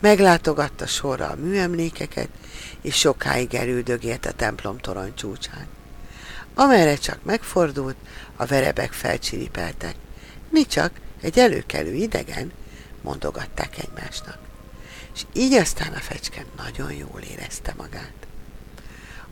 Meglátogatta 0.00 0.86
sorra 0.86 1.28
a 1.28 1.34
műemlékeket, 1.36 2.28
és 2.82 2.96
sokáig 2.98 3.54
elüldögélt 3.54 4.26
a 4.26 4.32
templom 4.32 4.78
torony 4.78 5.14
csúcsán. 5.14 5.66
Amerre 6.54 6.96
csak 6.96 7.24
megfordult, 7.24 7.96
a 8.36 8.46
verebek 8.46 8.92
felcsiripeltek. 8.92 9.94
Mi 10.50 10.66
csak, 10.66 10.92
egy 11.20 11.38
előkelő 11.38 11.92
idegen, 11.92 12.52
mondogatták 13.02 13.78
egymásnak. 13.78 14.38
És 15.14 15.22
így 15.32 15.52
aztán 15.52 15.92
a 15.92 16.00
fecske 16.00 16.44
nagyon 16.56 16.92
jól 16.92 17.20
érezte 17.20 17.74
magát. 17.76 18.26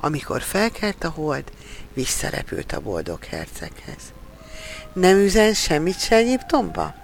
Amikor 0.01 0.43
felkelt 0.43 1.05
a 1.05 1.09
hold, 1.09 1.53
visszarepült 1.93 2.73
a 2.73 2.81
boldog 2.81 3.25
herceghez. 3.25 4.13
Nem 4.93 5.17
üzen 5.17 5.55
semmit 5.55 6.01
se 6.01 6.17
Egyiptomba? 6.17 6.95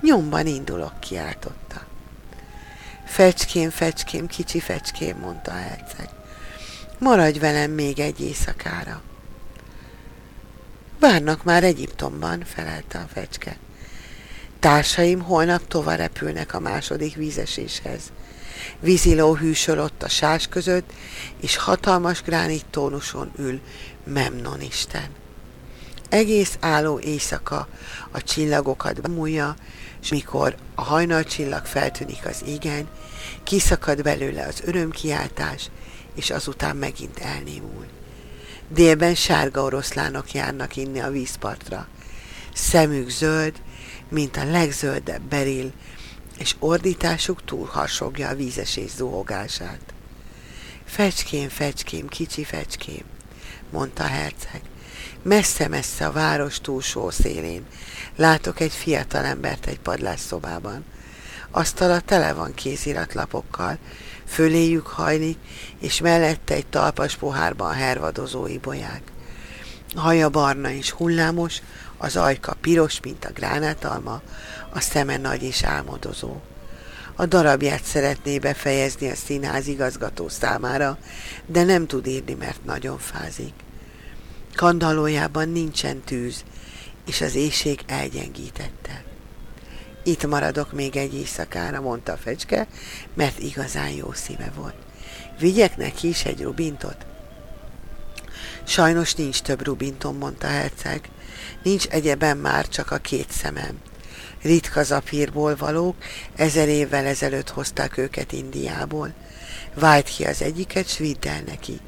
Nyomban 0.00 0.46
indulok, 0.46 1.00
kiáltotta. 1.00 1.86
Fecském, 3.06 3.70
fecském, 3.70 4.26
kicsi 4.26 4.60
fecském, 4.60 5.16
mondta 5.16 5.50
a 5.50 5.54
herceg. 5.54 6.08
Maradj 6.98 7.38
velem 7.38 7.70
még 7.70 7.98
egy 7.98 8.20
éjszakára. 8.20 9.02
Várnak 10.98 11.44
már 11.44 11.64
Egyiptomban, 11.64 12.44
felelte 12.44 12.98
a 12.98 13.06
fecske. 13.12 13.56
Társaim 14.58 15.20
holnap 15.20 15.66
tovább 15.66 15.98
repülnek 15.98 16.54
a 16.54 16.60
második 16.60 17.14
vízeséshez. 17.14 18.12
Víziló 18.80 19.34
hűsöl 19.34 19.80
ott 19.80 20.02
a 20.02 20.08
sás 20.08 20.46
között, 20.46 20.92
és 21.40 21.56
hatalmas 21.56 22.22
gránit 22.22 22.66
tónuson 22.70 23.32
ül 23.38 23.60
Memnon 24.04 24.60
Isten. 24.60 25.21
Egész 26.12 26.56
álló 26.60 26.98
éjszaka 26.98 27.68
a 28.10 28.22
csillagokat 28.22 29.00
bemúlja, 29.00 29.56
és 30.02 30.08
mikor 30.08 30.54
a 30.74 30.82
hajnalcsillag 30.82 31.64
feltűnik 31.64 32.26
az 32.26 32.42
égen, 32.46 32.88
kiszakad 33.42 34.02
belőle 34.02 34.46
az 34.46 34.62
örömkiáltás, 34.64 35.70
és 36.14 36.30
azután 36.30 36.76
megint 36.76 37.18
elnémul. 37.18 37.86
Délben 38.68 39.14
sárga 39.14 39.62
oroszlánok 39.62 40.32
járnak 40.32 40.76
inni 40.76 41.00
a 41.00 41.10
vízpartra. 41.10 41.88
Szemük 42.54 43.08
zöld, 43.08 43.62
mint 44.08 44.36
a 44.36 44.44
legzöldebb 44.44 45.22
beril, 45.22 45.72
és 46.38 46.54
ordításuk 46.58 47.44
túlharsogja 47.44 48.28
a 48.28 48.34
vízesés 48.34 48.90
zuhogását. 48.90 49.80
Fecském, 50.84 51.48
fecském, 51.48 52.08
kicsi 52.08 52.44
fecském, 52.44 53.04
mondta 53.70 54.04
a 54.04 54.06
herceg. 54.06 54.71
Messze-messze 55.22 56.06
a 56.06 56.12
város 56.12 56.60
túlsó 56.60 57.10
szélén 57.10 57.66
látok 58.16 58.60
egy 58.60 58.72
fiatal 58.72 59.24
embert 59.24 59.66
egy 59.66 59.80
padlásszobában. 59.80 60.84
Asztala 61.50 62.00
tele 62.00 62.32
van 62.32 62.54
kéziratlapokkal, 62.54 63.78
föléjük 64.26 64.86
hajlik, 64.86 65.38
és 65.80 66.00
mellette 66.00 66.54
egy 66.54 66.66
talpas 66.66 67.16
pohárban 67.16 67.72
hervadozó 67.72 68.46
ibolyák. 68.46 69.02
Haja 69.94 70.28
barna 70.28 70.70
és 70.70 70.90
hullámos, 70.90 71.62
az 71.96 72.16
ajka 72.16 72.54
piros, 72.60 73.00
mint 73.00 73.24
a 73.24 73.32
gránátalma, 73.32 74.22
a 74.72 74.80
szeme 74.80 75.16
nagy 75.16 75.42
és 75.42 75.62
álmodozó. 75.62 76.40
A 77.16 77.26
darabját 77.26 77.84
szeretné 77.84 78.38
befejezni 78.38 79.10
a 79.10 79.14
színház 79.14 79.66
igazgató 79.66 80.28
számára, 80.28 80.98
de 81.46 81.62
nem 81.62 81.86
tud 81.86 82.06
írni, 82.06 82.34
mert 82.34 82.64
nagyon 82.64 82.98
fázik. 82.98 83.52
Kandallójában 84.54 85.48
nincsen 85.48 86.00
tűz, 86.00 86.44
és 87.06 87.20
az 87.20 87.34
éjség 87.34 87.80
elgyengítette. 87.86 89.04
Itt 90.04 90.26
maradok 90.26 90.72
még 90.72 90.96
egy 90.96 91.14
éjszakára, 91.14 91.80
mondta 91.80 92.12
a 92.12 92.16
fecske, 92.16 92.66
mert 93.14 93.38
igazán 93.38 93.90
jó 93.90 94.12
szíve 94.12 94.52
volt. 94.56 94.74
Vigyek 95.38 95.76
neki 95.76 96.08
is 96.08 96.24
egy 96.24 96.42
rubintot? 96.42 96.96
Sajnos 98.64 99.14
nincs 99.14 99.40
több 99.42 99.64
rubintom, 99.64 100.16
mondta 100.16 100.46
herceg. 100.46 101.08
Nincs 101.62 101.86
egyeben 101.86 102.36
már 102.36 102.68
csak 102.68 102.90
a 102.90 102.96
két 102.96 103.30
szemem. 103.30 103.78
Ritka 104.42 104.82
zapírból 104.82 105.56
valók, 105.56 105.96
ezer 106.36 106.68
évvel 106.68 107.04
ezelőtt 107.06 107.48
hozták 107.48 107.96
őket 107.96 108.32
Indiából. 108.32 109.12
Vájt 109.74 110.08
ki 110.08 110.24
az 110.24 110.42
egyiket, 110.42 110.88
s 110.88 110.98
vidd 110.98 111.28
el 111.28 111.42
neki. 111.46 111.80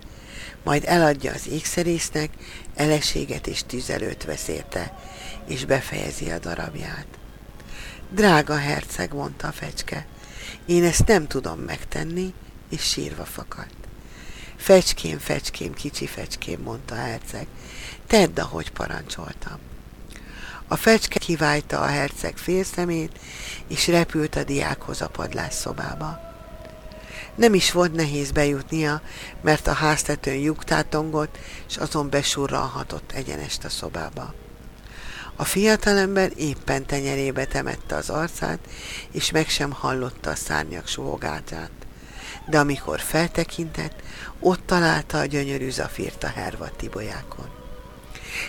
Majd 0.64 0.83
eladja 0.87 1.33
az 1.33 1.48
ékszerésznek, 1.48 2.31
eleséget 2.74 3.46
és 3.46 3.62
tüzelőt 3.66 4.24
vesz 4.24 4.48
érte, 4.48 4.98
és 5.46 5.64
befejezi 5.64 6.31
a 6.31 6.38
darabját. 6.38 7.07
Drága 8.11 8.57
herceg, 8.57 9.12
mondta 9.12 9.48
a 9.48 9.53
fecske, 9.53 10.07
én 10.66 10.85
ezt 10.85 11.07
nem 11.07 11.27
tudom 11.27 11.59
megtenni, 11.59 12.35
és 12.70 12.83
sírva 12.83 13.24
fakadt. 13.24 13.74
Fecském, 14.57 15.18
fecském, 15.18 15.74
kicsi 15.74 16.07
fecském, 16.07 16.61
mondta 16.61 16.94
a 16.94 16.98
herceg, 16.98 17.46
tedd, 18.07 18.40
ahogy 18.40 18.70
parancsoltam. 18.70 19.59
A 20.68 20.77
fecske 20.77 21.18
kiválta 21.18 21.81
a 21.81 21.87
herceg 21.87 22.37
félszemét, 22.37 23.18
és 23.68 23.87
repült 23.87 24.37
a 24.37 24.44
diákhoz 24.44 25.00
a 25.03 25.09
padlásszobába. 25.09 26.34
Nem 27.35 27.55
is 27.55 27.73
volt 27.73 27.94
nehéz 27.94 28.31
bejutnia, 28.31 29.03
mert 29.42 29.66
a 29.66 29.73
háztetőn 29.73 30.38
lyuktátongott, 30.38 31.38
és 31.68 31.77
azon 31.77 32.11
besurralhatott 32.11 33.12
egyenest 33.12 33.64
a 33.64 33.68
szobába. 33.68 34.35
A 35.37 35.44
fiatalember 35.44 36.33
éppen 36.37 36.87
tenyerébe 36.87 37.44
temette 37.44 37.94
az 37.94 38.11
arcát, 38.11 38.59
és 39.11 39.31
meg 39.31 39.49
sem 39.49 39.73
hallotta 39.73 40.31
a 40.31 40.35
szárnyak 40.35 40.87
suhogátát. 40.87 41.70
De 42.47 42.59
amikor 42.59 43.01
feltekintett, 43.01 44.03
ott 44.40 44.66
találta 44.66 45.18
a 45.18 45.25
gyönyörű 45.25 45.70
zafírt 45.70 46.25
a 46.25 46.29
hervat 46.29 46.73
tibolyákon. 46.77 47.49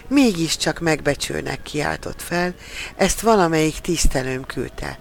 Mégiscsak 0.07 0.79
megbecsülnek 0.79 1.61
kiáltott 1.61 2.21
fel, 2.21 2.55
ezt 2.95 3.21
valamelyik 3.21 3.79
tisztelőm 3.79 4.45
küldte. 4.45 4.99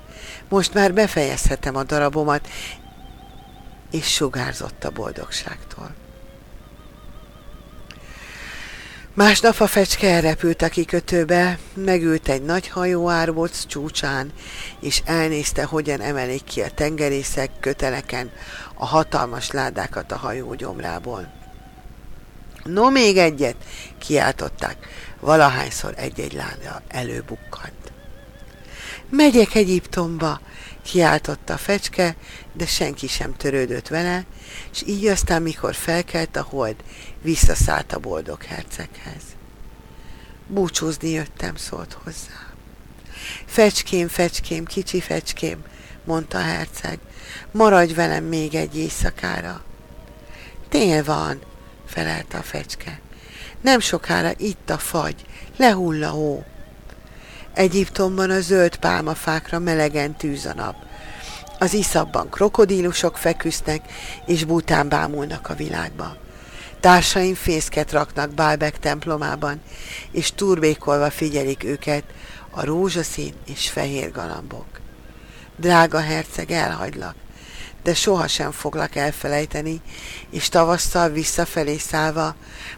Most 0.49 0.75
már 0.75 0.95
befejezhetem 0.95 1.77
a 1.77 1.85
darabomat, 1.85 2.49
és 3.95 4.13
sugárzott 4.13 4.85
a 4.85 4.91
boldogságtól. 4.91 5.95
Másnap 9.15 9.61
a 9.61 9.67
fecske 9.67 10.09
elrepült 10.09 10.63
a 10.63 10.69
kikötőbe, 10.69 11.59
megült 11.75 12.29
egy 12.29 12.43
nagy 12.43 12.69
hajó 12.69 13.09
árbóc 13.09 13.67
csúcsán, 13.67 14.33
és 14.81 15.03
elnézte, 15.05 15.65
hogyan 15.65 16.01
emelik 16.01 16.45
ki 16.45 16.61
a 16.61 16.71
tengerészek 16.71 17.51
köteleken 17.61 18.31
a 18.75 18.87
hatalmas 18.87 19.51
ládákat 19.51 20.13
a 20.13 20.17
hajó 20.17 20.55
gyomrából. 20.55 21.33
No, 22.65 22.91
még 22.91 23.17
egyet, 23.17 23.57
kiáltották, 23.99 24.77
valahányszor 25.21 25.95
egy-egy 25.97 26.33
láda 26.33 26.83
előbukkant. 26.89 27.84
Megyek 29.17 29.55
Egyiptomba, 29.55 30.41
kiáltotta 30.83 31.53
a 31.53 31.57
fecske, 31.57 32.17
de 32.53 32.67
senki 32.67 33.07
sem 33.07 33.37
törődött 33.37 33.89
vele, 33.89 34.25
és 34.73 34.83
így 34.87 35.07
aztán, 35.07 35.43
mikor 35.43 35.75
felkelt 35.75 36.37
a 36.37 36.47
hold, 36.51 36.77
visszaszállt 37.23 37.93
a 37.93 37.99
boldog 37.99 38.43
herceghez. 38.43 39.23
Búcsúzni 40.47 41.11
jöttem, 41.11 41.57
szólt 41.57 41.99
hozzá. 42.05 42.53
Fecském, 43.45 44.09
fecském, 44.09 44.65
kicsi 44.65 45.01
fecském, 45.01 45.65
mondta 46.05 46.39
a 46.39 46.43
herceg, 46.43 46.99
maradj 47.51 47.93
velem 47.93 48.25
még 48.25 48.55
egy 48.55 48.77
éjszakára. 48.77 49.65
Tél 50.69 51.05
van, 51.05 51.41
felelte 51.87 52.39
a 52.39 52.43
fecske. 52.43 53.01
Nem 53.61 53.81
sokára 53.81 54.33
itt 54.37 54.71
a 54.71 54.79
fagy, 54.79 55.25
lehull 55.57 56.05
a 56.05 56.09
hó. 56.09 56.45
Egyiptomban 57.55 58.31
a 58.31 58.41
zöld 58.41 58.77
pálmafákra 58.77 59.59
melegen 59.59 60.17
tűz 60.17 60.47
a 60.47 60.55
nap. 60.55 60.75
Az 61.59 61.75
iszabban 61.75 62.31
krokodílusok 62.31 63.17
feküsznek, 63.17 63.81
és 64.27 64.45
bután 64.45 64.89
bámulnak 64.89 65.49
a 65.49 65.55
világba. 65.55 66.17
Társaim 66.81 67.35
fészket 67.35 67.93
raknak 67.93 68.31
Bálbek 68.31 68.79
templomában, 68.79 69.61
és 70.11 70.33
turbékolva 70.33 71.11
figyelik 71.11 71.65
őket 71.65 72.05
a 72.51 72.65
rózsaszín 72.65 73.35
és 73.47 73.71
fehér 73.71 74.11
galambok. 74.11 74.67
Drága 75.57 76.01
herceg, 76.01 76.51
elhagylak, 76.51 77.15
de 77.83 77.95
sohasem 77.95 78.51
foglak 78.51 78.97
elfelejteni, 78.97 79.81
és 80.31 80.49
tavasszal 80.49 81.09
visszafelé 81.09 81.77
szállva, 81.77 82.35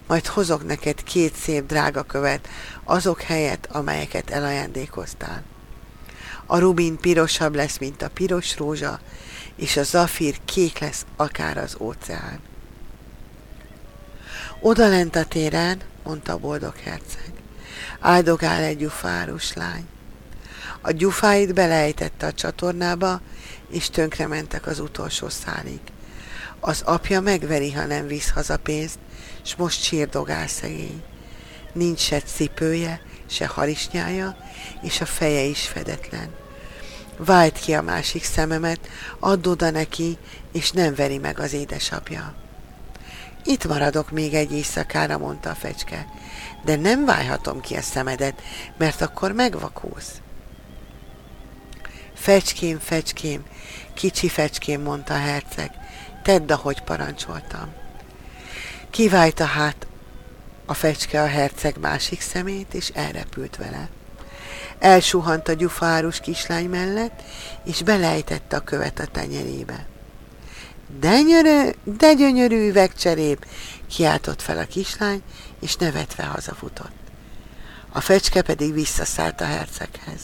majd 0.06 0.26
hozok 0.26 0.66
neked 0.66 1.02
két 1.02 1.34
szép 1.34 1.66
drága 1.66 2.02
követ, 2.02 2.48
azok 2.86 3.20
helyett, 3.20 3.66
amelyeket 3.66 4.30
elajándékoztál. 4.30 5.42
A 6.46 6.58
rubin 6.58 6.98
pirosabb 6.98 7.54
lesz, 7.54 7.78
mint 7.78 8.02
a 8.02 8.08
piros 8.08 8.56
rózsa, 8.56 9.00
és 9.56 9.76
a 9.76 9.82
zafír 9.82 10.38
kék 10.44 10.78
lesz, 10.78 11.06
akár 11.16 11.58
az 11.58 11.76
óceán. 11.78 12.40
Oda 14.60 14.88
lent 14.88 15.16
a 15.16 15.24
téren, 15.24 15.80
mondta 16.04 16.32
a 16.32 16.38
boldog 16.38 16.76
herceg, 16.76 17.32
áldogál 18.00 18.62
egy 18.62 18.76
gyufárus 18.76 19.52
lány. 19.52 19.86
A 20.80 20.90
gyufáit 20.90 21.54
belejtette 21.54 22.26
a 22.26 22.32
csatornába, 22.32 23.20
és 23.70 23.90
tönkrementek 23.90 24.66
az 24.66 24.80
utolsó 24.80 25.28
szálig. 25.28 25.80
Az 26.60 26.82
apja 26.84 27.20
megveri, 27.20 27.72
ha 27.72 27.84
nem 27.84 28.06
visz 28.06 28.30
haza 28.30 28.56
pénzt, 28.56 28.98
s 29.42 29.56
most 29.56 29.82
sírdogál 29.82 30.46
szegény. 30.46 31.02
Nincs 31.76 32.00
se 32.00 32.20
cipője, 32.20 33.00
se 33.26 33.46
harisnyája, 33.46 34.36
és 34.82 35.00
a 35.00 35.06
feje 35.06 35.42
is 35.42 35.66
fedetlen. 35.66 36.34
Vájt 37.16 37.58
ki 37.58 37.74
a 37.74 37.82
másik 37.82 38.24
szememet, 38.24 38.88
add 39.18 39.46
oda 39.46 39.70
neki, 39.70 40.18
és 40.52 40.70
nem 40.70 40.94
veri 40.94 41.18
meg 41.18 41.38
az 41.38 41.52
édesapja. 41.52 42.34
Itt 43.44 43.66
maradok 43.66 44.10
még 44.10 44.34
egy 44.34 44.52
éjszakára, 44.52 45.18
mondta 45.18 45.50
a 45.50 45.54
fecske, 45.54 46.06
de 46.64 46.76
nem 46.76 47.04
válhatom 47.04 47.60
ki 47.60 47.74
a 47.74 47.82
szemedet, 47.82 48.42
mert 48.76 49.00
akkor 49.00 49.32
megvakulsz. 49.32 50.20
Fecském, 52.14 52.78
fecském, 52.78 53.44
kicsi 53.94 54.28
fecském, 54.28 54.82
mondta 54.82 55.14
a 55.14 55.18
herceg, 55.18 55.70
tedd, 56.22 56.52
ahogy 56.52 56.82
parancsoltam. 56.82 57.72
Kiválta 58.90 59.44
hát 59.44 59.86
a 60.66 60.74
fecske 60.74 61.22
a 61.22 61.26
herceg 61.26 61.78
másik 61.78 62.20
szemét, 62.20 62.74
és 62.74 62.88
elrepült 62.88 63.56
vele. 63.56 63.88
Elsuhant 64.78 65.48
a 65.48 65.52
gyufárus 65.52 66.20
kislány 66.20 66.68
mellett, 66.68 67.22
és 67.64 67.82
belejtette 67.82 68.56
a 68.56 68.64
követ 68.64 68.98
a 68.98 69.06
tenyerébe. 69.06 69.86
De, 71.00 71.20
nyörő, 71.20 71.74
de 71.84 72.12
gyönyörű 72.12 72.68
üvegcserép, 72.68 73.46
kiáltott 73.86 74.42
fel 74.42 74.58
a 74.58 74.64
kislány, 74.64 75.22
és 75.60 75.76
nevetve 75.76 76.24
hazafutott. 76.24 76.94
A 77.92 78.00
fecske 78.00 78.42
pedig 78.42 78.72
visszaszállt 78.72 79.40
a 79.40 79.44
herceghez. 79.44 80.20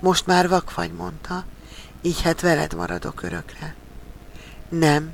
Most 0.00 0.26
már 0.26 0.48
vak 0.48 0.74
vagy, 0.74 0.92
mondta, 0.92 1.44
így 2.02 2.22
hát 2.22 2.40
veled 2.40 2.74
maradok 2.74 3.22
örökre. 3.22 3.74
Nem, 4.68 5.12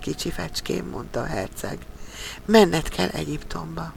kicsi 0.00 0.30
fecském, 0.30 0.86
mondta 0.86 1.20
a 1.20 1.26
herceg, 1.26 1.78
menned 2.44 2.88
kell 2.88 3.08
Egyiptomba. 3.08 3.94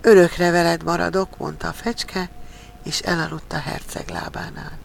Örökre 0.00 0.50
veled 0.50 0.82
maradok, 0.82 1.38
mondta 1.38 1.68
a 1.68 1.72
fecske, 1.72 2.30
és 2.84 2.98
elaludt 2.98 3.52
a 3.52 3.58
herceg 3.58 4.08
lábánál. 4.08 4.78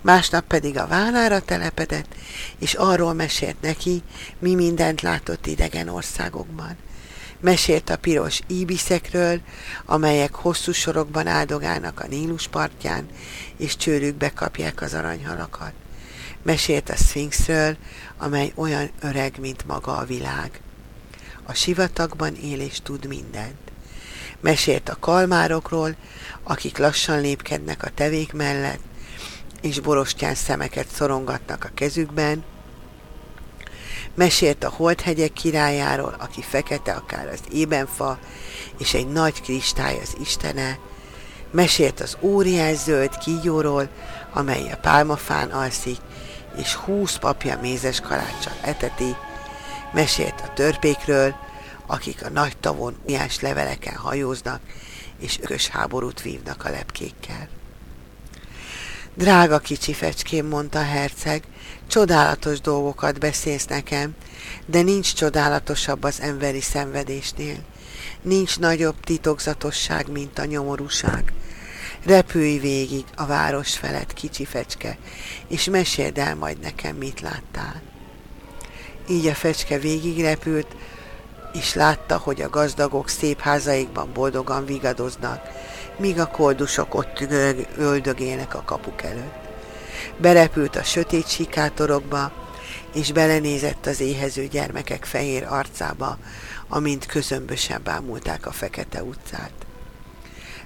Másnap 0.00 0.44
pedig 0.46 0.78
a 0.78 0.86
vállára 0.86 1.40
telepedett, 1.40 2.14
és 2.58 2.74
arról 2.74 3.12
mesélt 3.12 3.60
neki, 3.60 4.02
mi 4.38 4.54
mindent 4.54 5.00
látott 5.00 5.46
idegen 5.46 5.88
országokban. 5.88 6.76
Mesélt 7.40 7.90
a 7.90 7.96
piros 7.96 8.40
íbiszekről, 8.46 9.40
amelyek 9.84 10.34
hosszú 10.34 10.72
sorokban 10.72 11.26
áldogálnak 11.26 12.00
a 12.00 12.06
Nílus 12.06 12.48
partján, 12.48 13.08
és 13.56 13.76
csőrükbe 13.76 14.32
kapják 14.32 14.82
az 14.82 14.94
aranyhalakat. 14.94 15.72
Mesélt 16.42 16.90
a 16.90 16.96
Sphinxről, 16.96 17.76
amely 18.18 18.52
olyan 18.54 18.90
öreg, 19.00 19.38
mint 19.40 19.66
maga 19.66 19.96
a 19.96 20.04
világ. 20.04 20.60
A 21.42 21.54
sivatagban 21.54 22.34
él 22.34 22.60
és 22.60 22.80
tud 22.82 23.06
mindent. 23.06 23.72
Mesélt 24.40 24.88
a 24.88 24.96
kalmárokról, 25.00 25.96
akik 26.42 26.78
lassan 26.78 27.20
lépkednek 27.20 27.82
a 27.82 27.90
tevék 27.94 28.32
mellett, 28.32 28.80
és 29.60 29.80
borostyán 29.80 30.34
szemeket 30.34 30.88
szorongatnak 30.88 31.64
a 31.64 31.70
kezükben. 31.74 32.44
Mesélt 34.14 34.64
a 34.64 34.68
holdhegyek 34.68 35.32
királyáról, 35.32 36.16
aki 36.18 36.42
fekete 36.42 36.92
akár 36.92 37.28
az 37.28 37.40
ébenfa, 37.52 38.18
és 38.78 38.94
egy 38.94 39.08
nagy 39.08 39.42
kristály 39.42 39.98
az 40.02 40.16
istene. 40.20 40.78
Mesélt 41.50 42.00
az 42.00 42.16
óriás 42.20 42.76
zöld 42.76 43.18
kígyóról, 43.18 43.88
amely 44.32 44.70
a 44.70 44.76
pálmafán 44.76 45.50
alszik, 45.50 45.98
és 46.56 46.74
húsz 46.74 47.16
papja 47.16 47.58
mézes 47.60 48.00
kaláccsal 48.00 48.56
eteti. 48.62 49.16
Mesélt 49.92 50.40
a 50.40 50.52
törpékről, 50.52 51.34
akik 51.86 52.24
a 52.24 52.30
nagy 52.30 52.56
tavon 52.56 52.96
ujjás 53.04 53.40
leveleken 53.40 53.96
hajóznak, 53.96 54.60
és 55.18 55.38
ökös 55.40 55.68
háborút 55.68 56.22
vívnak 56.22 56.64
a 56.64 56.70
lepkékkel. 56.70 57.48
Drága 59.14 59.58
kicsi 59.58 59.92
fecském, 59.92 60.46
mondta 60.46 60.82
herceg, 60.82 61.42
csodálatos 61.86 62.60
dolgokat 62.60 63.18
beszélsz 63.18 63.66
nekem, 63.66 64.14
de 64.66 64.82
nincs 64.82 65.14
csodálatosabb 65.14 66.02
az 66.02 66.20
emberi 66.20 66.60
szenvedésnél. 66.60 67.56
Nincs 68.22 68.58
nagyobb 68.58 69.00
titokzatosság, 69.00 70.10
mint 70.10 70.38
a 70.38 70.44
nyomorúság. 70.44 71.32
Repülj 72.04 72.58
végig 72.58 73.04
a 73.16 73.26
város 73.26 73.76
felett, 73.76 74.12
kicsi 74.12 74.44
fecske, 74.44 74.98
és 75.48 75.64
meséld 75.64 76.18
el 76.18 76.34
majd 76.34 76.58
nekem, 76.58 76.96
mit 76.96 77.20
láttál. 77.20 77.82
Így 79.08 79.26
a 79.26 79.34
fecske 79.34 79.78
végig 79.78 80.20
repült, 80.20 80.66
és 81.52 81.74
látta, 81.74 82.18
hogy 82.18 82.42
a 82.42 82.48
gazdagok 82.48 83.08
szép 83.08 83.40
házaikban 83.40 84.12
boldogan 84.12 84.64
vigadoznak, 84.64 85.40
míg 85.96 86.18
a 86.18 86.26
koldusok 86.26 86.94
ott 86.94 87.20
öldögélnek 87.76 88.54
a 88.54 88.62
kapuk 88.64 89.02
előtt. 89.02 89.34
Berepült 90.16 90.76
a 90.76 90.82
sötét 90.82 91.28
sikátorokba, 91.28 92.32
és 92.94 93.12
belenézett 93.12 93.86
az 93.86 94.00
éhező 94.00 94.46
gyermekek 94.46 95.04
fehér 95.04 95.44
arcába, 95.44 96.18
amint 96.68 97.06
közömbösen 97.06 97.80
bámulták 97.84 98.46
a 98.46 98.52
fekete 98.52 99.02
utcát. 99.02 99.63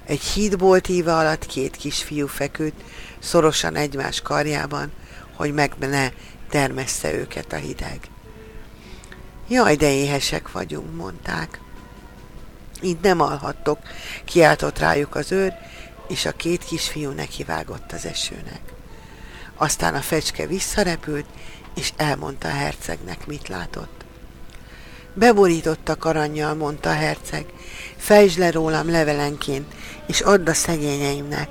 Egy 0.09 0.21
hídbolt 0.21 0.87
íve 0.87 1.15
alatt 1.15 1.45
két 1.45 1.75
kisfiú 1.75 2.27
feküdt, 2.27 2.83
szorosan 3.19 3.75
egymás 3.75 4.21
karjában, 4.21 4.91
hogy 5.35 5.53
meg 5.53 5.73
ne 5.79 6.09
termessze 6.49 7.13
őket 7.13 7.53
a 7.53 7.55
hideg. 7.55 7.99
Jaj, 9.47 9.75
de 9.75 9.91
éhesek 9.91 10.51
vagyunk, 10.51 10.95
mondták. 10.95 11.59
Így 12.81 12.97
nem 13.01 13.21
alhattok, 13.21 13.79
kiáltott 14.25 14.79
rájuk 14.79 15.15
az 15.15 15.31
őr, 15.31 15.53
és 16.07 16.25
a 16.25 16.31
két 16.31 16.63
kisfiú 16.63 17.09
nekivágott 17.09 17.91
az 17.91 18.05
esőnek. 18.05 18.61
Aztán 19.55 19.95
a 19.95 20.01
fecske 20.01 20.47
visszarepült, 20.47 21.25
és 21.75 21.93
elmondta 21.97 22.47
a 22.47 22.51
hercegnek, 22.51 23.27
mit 23.27 23.47
látott. 23.47 23.99
Beborítottak 25.13 26.05
aranyjal, 26.05 26.53
mondta 26.53 26.89
a 26.89 26.93
herceg, 26.93 27.45
fejtsd 27.97 28.39
le 28.39 28.51
rólam 28.51 28.89
levelenként, 28.89 29.73
és 30.09 30.21
add 30.21 30.49
a 30.49 30.53
szegényeimnek. 30.53 31.49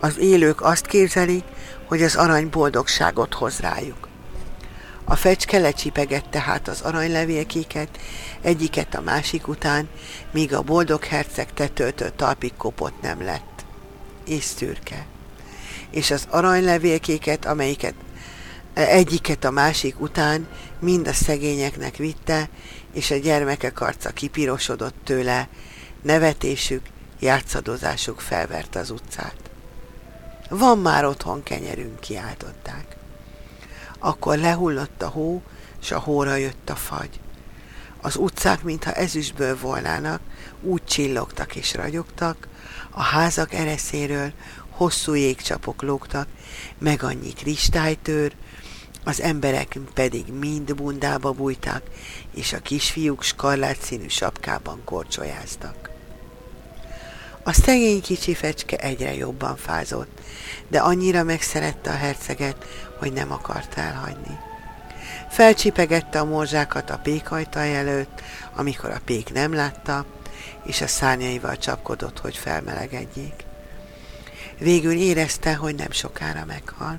Az 0.00 0.18
élők 0.18 0.60
azt 0.60 0.86
képzelik, 0.86 1.44
hogy 1.86 2.02
az 2.02 2.16
arany 2.16 2.50
boldogságot 2.50 3.34
hoz 3.34 3.58
rájuk. 3.58 4.08
A 5.04 5.16
fecske 5.16 5.58
lecsipegette 5.58 6.40
hát 6.40 6.68
az 6.68 6.80
aranylevélkéket, 6.80 7.88
egyiket 8.40 8.94
a 8.94 9.00
másik 9.00 9.48
után, 9.48 9.88
míg 10.32 10.54
a 10.54 10.62
boldog 10.62 11.04
herceg 11.04 11.52
tetőtől 11.52 12.16
talpig 12.16 12.52
kopott 12.56 13.02
nem 13.02 13.22
lett. 13.22 13.64
És 14.26 14.44
szürke. 14.44 15.06
És 15.90 16.10
az 16.10 16.26
aranylevélkéket, 16.30 17.44
amelyiket 17.44 17.94
egyiket 18.74 19.44
a 19.44 19.50
másik 19.50 20.00
után 20.00 20.48
mind 20.80 21.08
a 21.08 21.12
szegényeknek 21.12 21.96
vitte, 21.96 22.48
és 22.92 23.10
a 23.10 23.16
gyermekek 23.16 23.80
arca 23.80 24.10
kipirosodott 24.10 24.96
tőle, 25.04 25.48
nevetésük, 26.02 26.82
játszadozásuk 27.24 28.20
felvert 28.20 28.76
az 28.76 28.90
utcát. 28.90 29.36
Van 30.48 30.78
már 30.78 31.04
otthon 31.04 31.42
kenyerünk, 31.42 32.00
kiáltották. 32.00 32.96
Akkor 33.98 34.38
lehullott 34.38 35.02
a 35.02 35.08
hó, 35.08 35.42
s 35.78 35.90
a 35.90 35.98
hóra 35.98 36.34
jött 36.34 36.70
a 36.70 36.74
fagy. 36.74 37.20
Az 38.00 38.16
utcák, 38.16 38.62
mintha 38.62 38.92
ezüstből 38.92 39.58
volnának, 39.58 40.20
úgy 40.62 40.84
csillogtak 40.84 41.56
és 41.56 41.74
ragyogtak, 41.74 42.48
a 42.90 43.02
házak 43.02 43.52
ereszéről 43.52 44.32
hosszú 44.70 45.14
jégcsapok 45.14 45.82
lógtak, 45.82 46.28
meg 46.78 47.02
annyi 47.02 47.32
kristálytőr, 47.32 48.34
az 49.04 49.20
emberek 49.20 49.78
pedig 49.94 50.32
mind 50.32 50.74
bundába 50.74 51.32
bújtak, 51.32 51.82
és 52.34 52.52
a 52.52 52.58
kisfiúk 52.58 53.22
skarlát 53.22 53.80
színű 53.80 54.08
sapkában 54.08 54.80
korcsolyáztak. 54.84 55.93
A 57.46 57.52
szegény 57.52 58.00
kicsi 58.02 58.34
fecske 58.34 58.76
egyre 58.76 59.14
jobban 59.14 59.56
fázott, 59.56 60.20
de 60.68 60.78
annyira 60.78 61.22
megszerette 61.22 61.90
a 61.90 61.96
herceget, 61.96 62.66
hogy 62.98 63.12
nem 63.12 63.32
akart 63.32 63.78
elhagyni. 63.78 64.38
Felcsipegette 65.30 66.20
a 66.20 66.24
morzsákat 66.24 66.90
a 66.90 66.98
pékajtaj 66.98 67.76
előtt, 67.76 68.22
amikor 68.54 68.90
a 68.90 69.00
pék 69.04 69.32
nem 69.32 69.54
látta, 69.54 70.06
és 70.64 70.80
a 70.80 70.86
szárnyaival 70.86 71.56
csapkodott, 71.56 72.18
hogy 72.18 72.36
felmelegedjék. 72.36 73.44
Végül 74.58 74.92
érezte, 74.92 75.54
hogy 75.54 75.74
nem 75.74 75.90
sokára 75.90 76.44
meghal. 76.44 76.98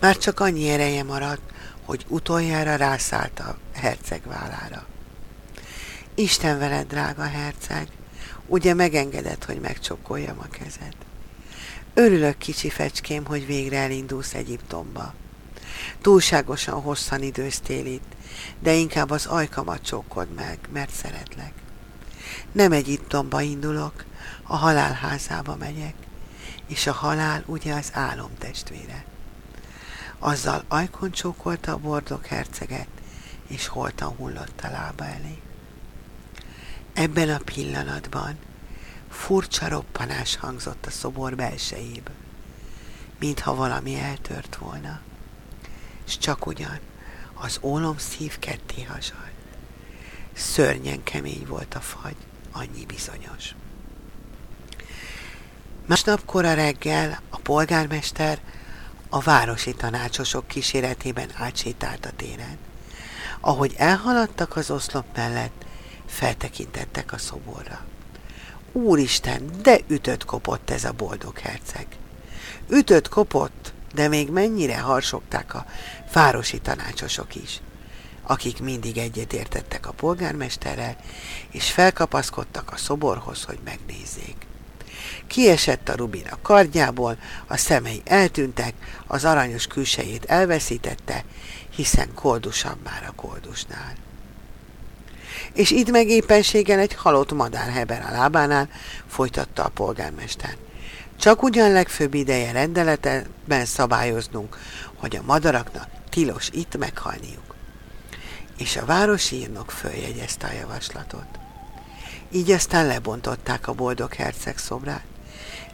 Már 0.00 0.16
csak 0.16 0.40
annyi 0.40 0.68
ereje 0.68 1.02
maradt, 1.02 1.52
hogy 1.84 2.04
utoljára 2.08 2.76
rászállt 2.76 3.40
a 3.40 3.56
herceg 3.72 4.20
vállára. 4.24 4.84
Isten 6.14 6.58
veled, 6.58 6.86
drága 6.86 7.22
herceg, 7.22 7.88
ugye 8.46 8.74
megengedett, 8.74 9.44
hogy 9.44 9.60
megcsokkoljam 9.60 10.38
a 10.38 10.48
kezed. 10.48 10.94
Örülök, 11.94 12.38
kicsi 12.38 12.70
fecském, 12.70 13.24
hogy 13.24 13.46
végre 13.46 13.78
elindulsz 13.78 14.34
Egyiptomba. 14.34 15.14
Túlságosan 16.00 16.80
hosszan 16.80 17.22
időztél 17.22 17.86
itt, 17.86 18.12
de 18.60 18.72
inkább 18.72 19.10
az 19.10 19.26
ajkamat 19.26 19.82
csókod 19.82 20.34
meg, 20.34 20.58
mert 20.72 20.90
szeretlek. 20.90 21.52
Nem 22.52 22.72
Egyiptomba 22.72 23.40
indulok, 23.40 24.04
a 24.42 24.56
halálházába 24.56 25.56
megyek, 25.56 25.94
és 26.66 26.86
a 26.86 26.92
halál 26.92 27.42
ugye 27.46 27.74
az 27.74 27.90
álom 27.92 28.30
testvére. 28.38 29.04
Azzal 30.18 30.64
ajkon 30.68 31.10
csókolta 31.10 31.72
a 31.72 31.76
bordok 31.76 32.26
herceget, 32.26 32.88
és 33.46 33.66
holtan 33.66 34.08
hullott 34.08 34.60
a 34.62 34.70
lába 34.70 35.04
elé. 35.04 35.38
Ebben 36.96 37.30
a 37.30 37.38
pillanatban 37.44 38.38
furcsa 39.08 39.68
roppanás 39.68 40.36
hangzott 40.36 40.86
a 40.86 40.90
szobor 40.90 41.34
belsejéből, 41.34 42.14
mintha 43.18 43.54
valami 43.54 43.98
eltört 43.98 44.56
volna, 44.56 45.00
és 46.06 46.18
csak 46.18 46.46
ugyan 46.46 46.78
az 47.34 47.58
ólom 47.62 47.98
szív 47.98 48.38
ketté 48.38 48.82
hasalt. 48.82 49.32
Szörnyen 50.32 51.02
kemény 51.02 51.46
volt 51.46 51.74
a 51.74 51.80
fagy, 51.80 52.16
annyi 52.52 52.86
bizonyos. 52.86 53.54
Másnap 55.86 56.24
kora 56.24 56.54
reggel 56.54 57.20
a 57.30 57.38
polgármester 57.38 58.40
a 59.08 59.20
városi 59.20 59.74
tanácsosok 59.74 60.46
kíséretében 60.46 61.30
átsétált 61.34 62.06
a 62.06 62.10
téren. 62.16 62.58
Ahogy 63.40 63.74
elhaladtak 63.76 64.56
az 64.56 64.70
oszlop 64.70 65.16
mellett, 65.16 65.65
feltekintettek 66.06 67.12
a 67.12 67.18
szoborra. 67.18 67.84
Úristen, 68.72 69.50
de 69.62 69.78
ütött 69.88 70.24
kopott 70.24 70.70
ez 70.70 70.84
a 70.84 70.92
boldog 70.92 71.38
herceg. 71.38 71.86
Ütött 72.68 73.08
kopott, 73.08 73.72
de 73.94 74.08
még 74.08 74.30
mennyire 74.30 74.78
harsogták 74.78 75.54
a 75.54 75.66
városi 76.12 76.60
tanácsosok 76.60 77.34
is, 77.34 77.60
akik 78.22 78.60
mindig 78.60 78.96
egyetértettek 78.96 79.86
a 79.86 79.92
polgármesterrel, 79.92 80.96
és 81.50 81.70
felkapaszkodtak 81.70 82.72
a 82.72 82.76
szoborhoz, 82.76 83.44
hogy 83.44 83.58
megnézzék. 83.64 84.36
Kiesett 85.26 85.88
a 85.88 85.96
Rubin 85.96 86.26
a 86.30 86.38
kardjából, 86.42 87.18
a 87.46 87.56
szemei 87.56 88.02
eltűntek, 88.04 88.74
az 89.06 89.24
aranyos 89.24 89.66
külsejét 89.66 90.24
elveszítette, 90.24 91.24
hiszen 91.70 92.14
koldusabb 92.14 92.78
már 92.84 93.04
a 93.08 93.14
koldusnál. 93.14 94.05
És 95.56 95.70
itt 95.70 95.90
meg 95.90 96.08
éppenséggel 96.08 96.78
egy 96.78 96.94
halott 96.94 97.32
madár 97.32 97.70
heber 97.70 98.06
a 98.08 98.12
lábánál, 98.12 98.68
folytatta 99.06 99.64
a 99.64 99.68
polgármester. 99.68 100.56
Csak 101.18 101.42
ugyan 101.42 101.72
legfőbb 101.72 102.14
ideje 102.14 102.52
rendeletben 102.52 103.64
szabályoznunk, 103.64 104.58
hogy 104.96 105.16
a 105.16 105.22
madaraknak 105.22 105.88
tilos 106.10 106.48
itt 106.52 106.76
meghalniuk. 106.78 107.54
És 108.58 108.76
a 108.76 108.84
városi 108.84 109.36
írnok 109.36 109.70
följegyezte 109.70 110.46
a 110.46 110.52
javaslatot. 110.52 111.26
Így 112.30 112.50
aztán 112.50 112.86
lebontották 112.86 113.68
a 113.68 113.72
boldog 113.72 114.14
herceg 114.14 114.58
szobrát, 114.58 115.04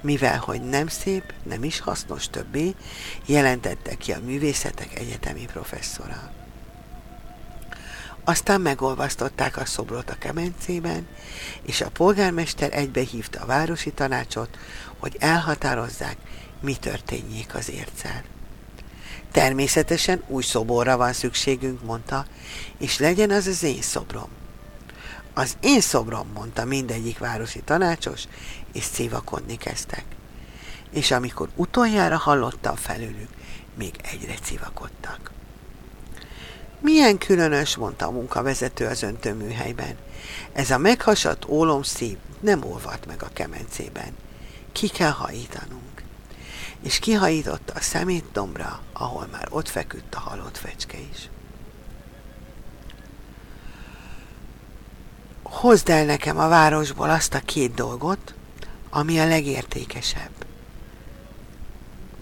mivel 0.01 0.39
hogy 0.39 0.61
nem 0.63 0.87
szép, 0.87 1.35
nem 1.43 1.65
is 1.65 1.81
hasznos 1.81 2.29
többé, 2.29 2.75
jelentette 3.27 3.95
ki 3.95 4.13
a 4.13 4.21
művészetek 4.25 4.99
egyetemi 4.99 5.45
professzora. 5.45 6.42
Aztán 8.25 8.61
megolvasztották 8.61 9.57
a 9.57 9.65
szobrot 9.65 10.11
a 10.11 10.19
kemencében, 10.19 11.07
és 11.63 11.81
a 11.81 11.91
polgármester 11.91 12.73
egybehívta 12.73 13.41
a 13.41 13.47
városi 13.47 13.91
tanácsot, 13.91 14.59
hogy 14.99 15.17
elhatározzák, 15.21 16.17
mi 16.61 16.75
történjék 16.75 17.55
az 17.55 17.71
ércel. 17.71 18.23
Természetesen 19.33 20.23
új 20.27 20.43
szoborra 20.43 20.97
van 20.97 21.13
szükségünk, 21.13 21.83
mondta, 21.85 22.27
és 22.79 22.99
legyen 22.99 23.31
az 23.31 23.47
az 23.47 23.63
én 23.63 23.83
szobrom. 23.83 24.29
Az 25.35 25.57
én 25.61 25.81
szobrom, 25.81 26.29
mondta 26.35 26.65
mindegyik 26.65 27.19
városi 27.19 27.61
tanácsos, 27.61 28.23
és 28.73 28.87
civakodni 28.87 29.57
kezdtek. 29.57 30.05
És 30.91 31.11
amikor 31.11 31.49
utoljára 31.57 32.17
hallottam 32.17 32.77
felőlük, 32.77 33.29
még 33.75 33.95
egyre 34.03 34.35
civakodtak. 34.35 35.31
Milyen 36.83 37.19
különös, 37.19 37.77
mondta 37.77 38.07
a 38.07 38.11
munkavezető 38.11 38.87
az 38.87 39.03
öntőműhelyben. 39.03 39.97
Ez 40.53 40.71
a 40.71 40.79
meghasadt 40.79 41.49
ólomszív 41.49 42.17
nem 42.41 42.65
olvadt 42.65 43.07
meg 43.07 43.23
a 43.23 43.31
kemencében. 43.33 44.17
Ki 44.73 44.89
kell 44.89 45.11
hajítanunk. 45.11 46.03
És 46.81 46.99
kihajította 46.99 47.73
a 47.77 47.81
szemét 47.81 48.25
dombra, 48.33 48.81
ahol 48.93 49.29
már 49.33 49.47
ott 49.51 49.69
feküdt 49.69 50.15
a 50.15 50.21
halott 50.21 50.57
fecske 50.57 50.99
is. 51.13 51.29
Hozd 55.43 55.89
el 55.89 56.05
nekem 56.05 56.39
a 56.39 56.49
városból 56.49 57.11
azt 57.11 57.35
a 57.35 57.41
két 57.41 57.75
dolgot, 57.75 58.35
ami 58.91 59.19
a 59.21 59.27
legértékesebb, 59.27 60.31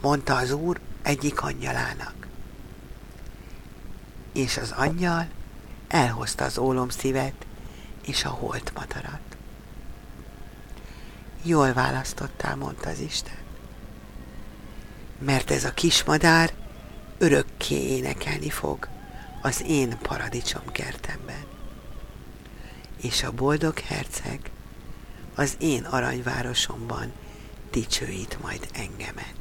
mondta 0.01 0.37
az 0.37 0.51
úr 0.51 0.81
egyik 1.03 1.43
angyalának. 1.43 2.20
És 4.33 4.57
az 4.57 4.71
angyal 4.71 5.29
elhozta 5.89 6.45
az 6.45 6.59
ólomszívet 6.59 7.47
és 8.07 8.25
a 8.25 8.29
holt 8.29 8.73
madarat. 8.75 9.21
Jól 11.43 11.73
választottál, 11.73 12.57
mondta 12.57 12.91
az 12.91 12.99
Isten. 12.99 13.39
Mert 15.19 15.51
ez 15.51 15.65
a 15.65 15.75
kismadár 15.75 16.53
örökké 17.19 17.75
énekelni 17.75 18.51
fog 18.51 18.89
az 19.43 19.63
én 19.67 19.99
paradicsom 19.99 20.73
kertemben 20.73 21.51
és 23.01 23.23
a 23.23 23.33
boldog 23.33 23.79
herceg 23.79 24.51
az 25.35 25.57
én 25.59 25.85
aranyvárosomban 25.85 27.13
dicsőít 27.71 28.39
majd 28.43 28.69
engemet. 28.73 29.40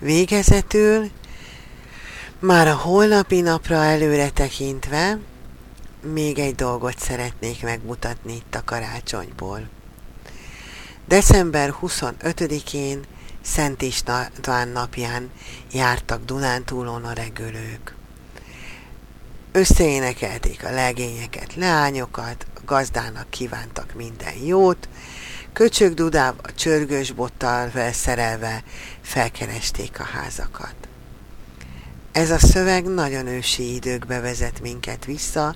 Végezetül, 0.00 1.10
már 2.38 2.68
a 2.68 2.74
holnapi 2.74 3.40
napra 3.40 3.74
előre 3.74 4.30
tekintve, 4.30 5.18
még 6.12 6.38
egy 6.38 6.54
dolgot 6.54 6.98
szeretnék 6.98 7.62
megmutatni 7.62 8.34
itt 8.34 8.54
a 8.54 8.64
karácsonyból. 8.64 9.68
December 11.06 11.74
25-én 11.82 13.04
Szent 13.42 13.82
István 13.82 14.68
napján 14.72 15.30
jártak 15.72 16.24
Dunántúlon 16.24 17.04
a 17.04 17.12
regölők. 17.12 17.94
Összeénekelték 19.52 20.64
a 20.64 20.70
legényeket, 20.70 21.54
leányokat, 21.54 22.46
a 22.54 22.60
gazdának 22.64 23.30
kívántak 23.30 23.94
minden 23.94 24.36
jót, 24.44 24.88
köcsög 25.52 25.94
dudával, 25.94 26.52
csörgős 26.54 27.12
bottal 27.12 27.68
felszerelve 27.68 28.62
felkeresték 29.00 30.00
a 30.00 30.04
házakat. 30.04 30.74
Ez 32.12 32.30
a 32.30 32.38
szöveg 32.38 32.84
nagyon 32.84 33.26
ősi 33.26 33.74
időkbe 33.74 34.20
vezet 34.20 34.60
minket 34.60 35.04
vissza, 35.04 35.54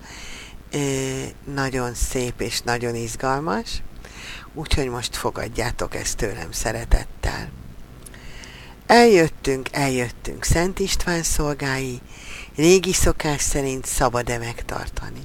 nagyon 1.55 1.95
szép 1.95 2.41
és 2.41 2.61
nagyon 2.61 2.95
izgalmas, 2.95 3.83
úgyhogy 4.55 4.89
most 4.89 5.17
fogadjátok 5.17 5.95
ezt 5.95 6.17
tőlem 6.17 6.53
szeretettel. 6.53 7.51
Eljöttünk, 8.87 9.69
eljöttünk 9.73 10.45
Szent 10.45 10.79
István 10.79 11.23
szolgái, 11.23 12.01
régi 12.57 12.93
szokás 12.93 13.43
szerint 13.43 13.87
szabad-e 13.87 14.39
megtartani. 14.39 15.21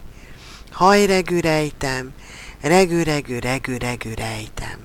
Hajregű 0.72 1.40
rejtem, 1.40 2.14
regű, 2.62 3.04
regű, 3.04 3.40
regű, 3.40 3.78
regű 3.78 4.14
rejtem. 4.14 4.80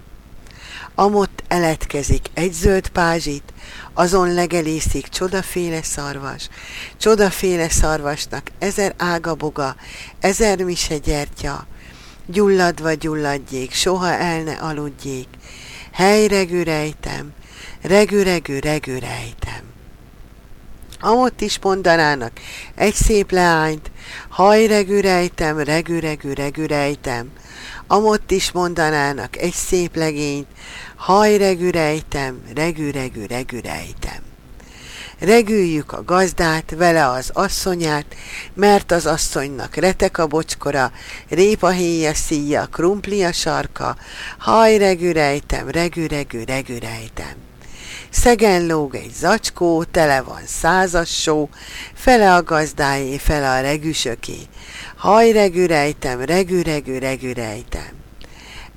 Amott 0.95 1.43
eletkezik 1.49 2.27
egy 2.35 2.53
zöld 2.53 2.89
pázsit, 2.89 3.53
azon 3.93 4.35
legelészik 4.35 5.09
csodaféle 5.09 5.83
szarvas, 5.83 6.49
csodaféle 6.97 7.69
szarvasnak 7.69 8.51
ezer 8.59 8.95
ágaboga, 8.97 9.77
ezer 10.21 10.65
mise 10.65 10.99
gyertya, 10.99 11.67
gyulladva 12.27 12.93
gyulladjék, 12.93 13.73
soha 13.73 14.13
el 14.13 14.43
ne 14.43 14.53
aludjék, 14.53 15.29
helyregű 15.93 16.63
rejtem, 16.63 17.33
regű, 17.83 18.23
regű, 18.23 18.59
regű 18.59 18.99
rejtem. 18.99 19.72
Amott 21.05 21.41
is 21.41 21.59
mondanának 21.63 22.33
egy 22.75 22.95
szép 22.95 23.31
leányt, 23.31 23.91
hajregű 24.29 25.01
rejtem, 25.01 25.59
regű, 25.59 25.99
regű, 25.99 26.33
regű 26.33 26.65
rejtem, 26.67 27.31
amott 27.87 28.31
is 28.31 28.53
mondanának 28.53 29.37
egy 29.37 29.53
szép 29.53 29.97
legényt, 29.97 30.47
hajregű 30.97 31.71
rejtem, 31.71 32.43
regű, 32.55 32.91
regű, 32.91 33.27
regű 33.27 33.61
rejtem. 33.61 34.23
Regüljük 35.19 35.93
a 35.93 36.05
gazdát, 36.05 36.75
vele 36.77 37.09
az 37.09 37.31
asszonyát, 37.33 38.07
mert 38.55 38.93
az 38.93 39.07
asszonynak 39.07 39.75
retek 39.75 40.19
a 40.19 40.27
bocskora, 40.27 40.93
répa 41.29 41.71
héja 41.71 42.15
szíja, 42.15 42.67
krumpli 42.67 43.25
a 43.25 43.33
sarka, 43.33 43.97
hajregű 44.39 45.13
rejtem, 45.13 45.69
regű, 45.69 46.07
regű, 46.07 46.45
regű 46.45 46.79
rejtem. 46.79 47.51
Szegen 48.13 48.67
lóg 48.67 48.95
egy 48.95 49.13
zacskó, 49.13 49.85
tele 49.85 50.23
van 50.23 50.43
százas 50.47 51.21
só, 51.21 51.49
fele 51.95 52.35
a 52.35 52.43
gazdáé, 52.43 53.19
fele 53.19 53.51
a 53.51 53.61
regüsöké. 53.61 54.39
Hajregű 54.97 55.67
rejtem, 55.67 56.21
regű, 56.21 56.63
regű, 56.63 56.99
regű 56.99 57.33
rejtem. 57.33 57.89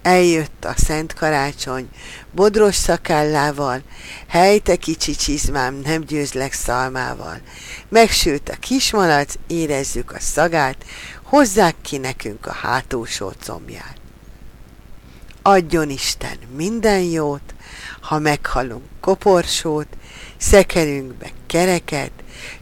Eljött 0.02 0.66
a 0.66 0.74
szent 0.78 1.14
karácsony, 1.14 1.90
bodros 2.32 2.76
szakállával, 2.76 3.82
helyte 4.28 4.76
kicsi 4.76 5.16
csizmám, 5.16 5.76
nem 5.76 6.02
győzlek 6.02 6.54
szalmával. 6.54 7.42
Megsült 7.90 8.50
a 8.50 8.60
kismalac, 8.60 9.34
érezzük 9.48 10.12
a 10.12 10.20
szagát, 10.20 10.86
hozzák 11.24 11.76
ki 11.82 11.98
nekünk 11.98 12.46
a 12.46 12.54
hátulsó 12.54 13.32
combját. 13.40 13.98
Adjon 15.42 15.90
Isten 15.90 16.38
minden 16.56 17.02
jót, 17.02 17.55
ha 18.06 18.20
meghalunk 18.20 18.84
koporsót, 19.00 19.88
szekerünkbe 20.38 21.30
kereket, 21.48 22.12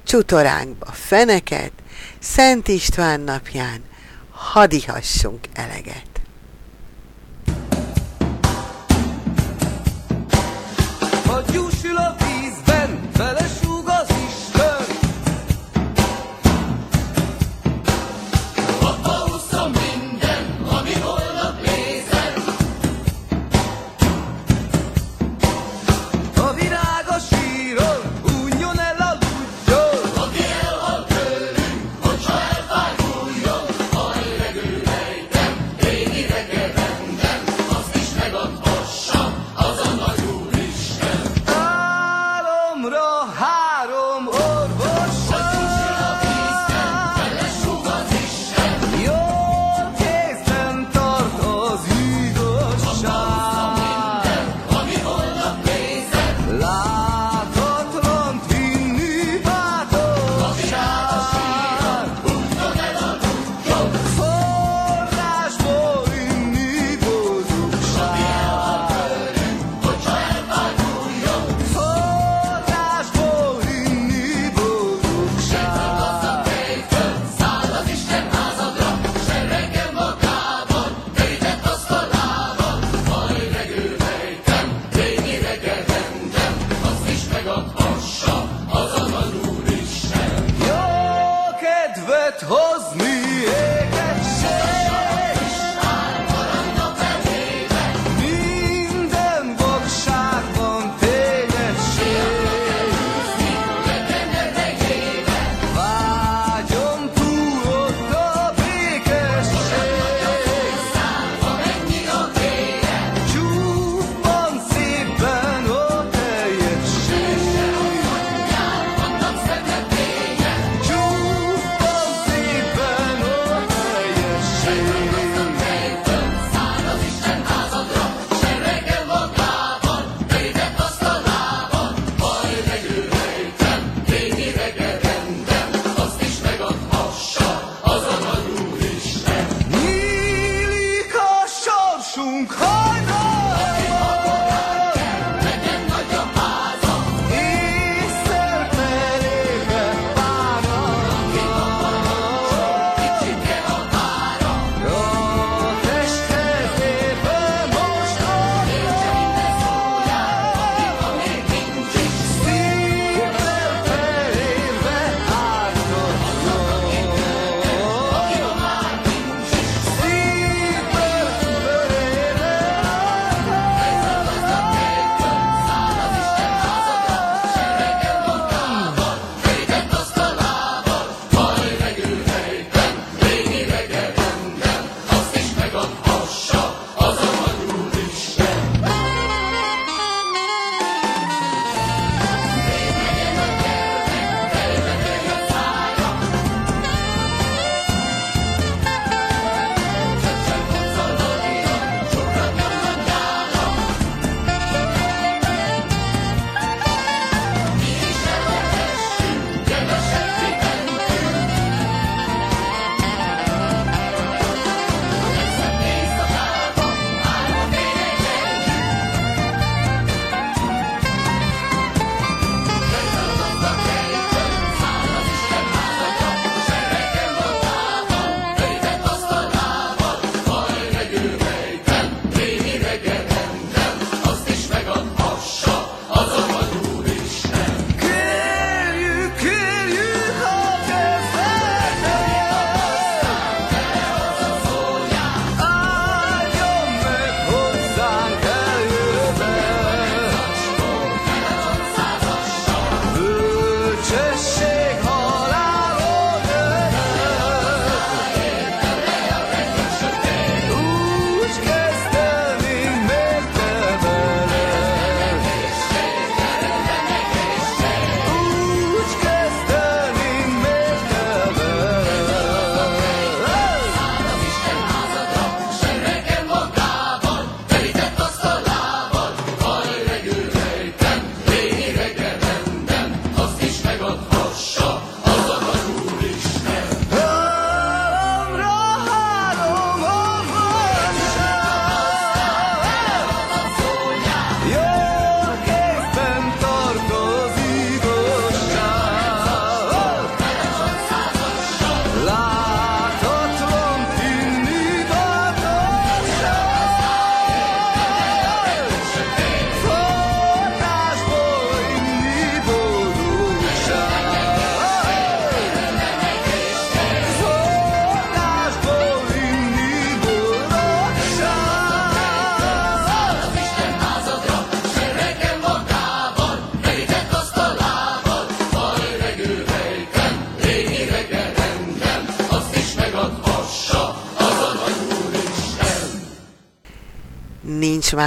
csutoránkba 0.04 0.86
feneket, 0.86 1.72
Szent 2.20 2.68
István 2.68 3.20
napján 3.20 3.84
hadihassunk 4.32 5.48
eleget. 5.54 6.13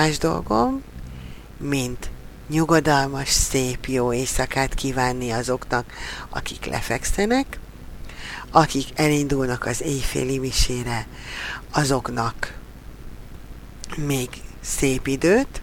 Más 0.06 0.18
dolgom, 0.18 0.82
mint 1.58 2.10
nyugodalmas, 2.48 3.28
szép, 3.28 3.86
jó 3.86 4.12
éjszakát 4.12 4.74
kívánni 4.74 5.30
azoknak, 5.30 5.92
akik 6.28 6.64
lefekszenek, 6.64 7.58
akik 8.50 8.88
elindulnak 8.94 9.66
az 9.66 9.82
éjféli 9.82 10.38
misére, 10.38 11.06
azoknak 11.70 12.54
még 13.96 14.28
szép 14.60 15.06
időt, 15.06 15.62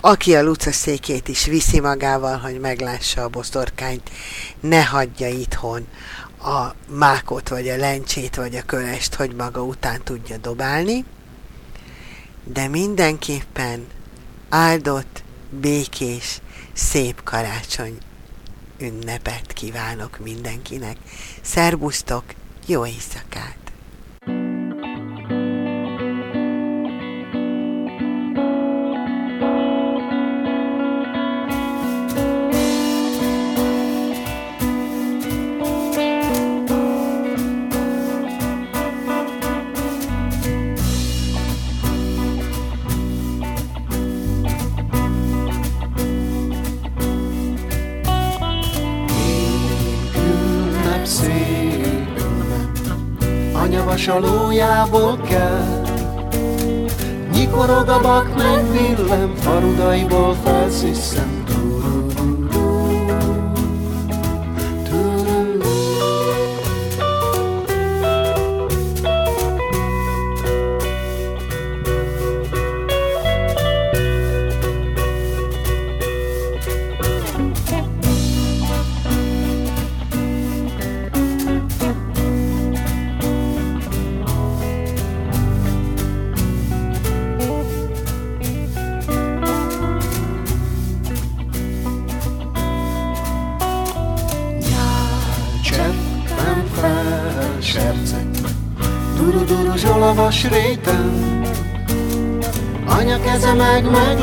aki 0.00 0.34
a 0.34 0.42
Luca 0.42 0.72
székét 0.72 1.28
is 1.28 1.44
viszi 1.44 1.80
magával, 1.80 2.38
hogy 2.38 2.60
meglássa 2.60 3.22
a 3.22 3.28
boszorkányt, 3.28 4.10
ne 4.60 4.84
hagyja 4.84 5.28
itthon 5.28 5.86
a 6.40 6.74
mákot, 6.88 7.48
vagy 7.48 7.68
a 7.68 7.76
lencsét, 7.76 8.36
vagy 8.36 8.56
a 8.56 8.62
kölest, 8.66 9.14
hogy 9.14 9.34
maga 9.34 9.62
után 9.62 10.02
tudja 10.04 10.36
dobálni, 10.36 11.04
de 12.44 12.68
mindenképpen 12.68 13.86
áldott, 14.48 15.22
békés, 15.50 16.40
szép 16.72 17.22
karácsony 17.22 17.98
ünnepet 18.78 19.52
kívánok 19.52 20.18
mindenkinek. 20.18 20.96
Szerbusztok, 21.42 22.24
jó 22.66 22.86
éjszakát! 22.86 23.61
Vasalójából 54.90 55.16
kell. 55.28 55.82
Nyikorog 57.32 57.88
a 57.88 58.00
bak, 58.00 58.36
meg 58.36 58.70
villem, 58.70 59.34
farudaiból 59.34 60.34
felsziszen. 60.44 61.41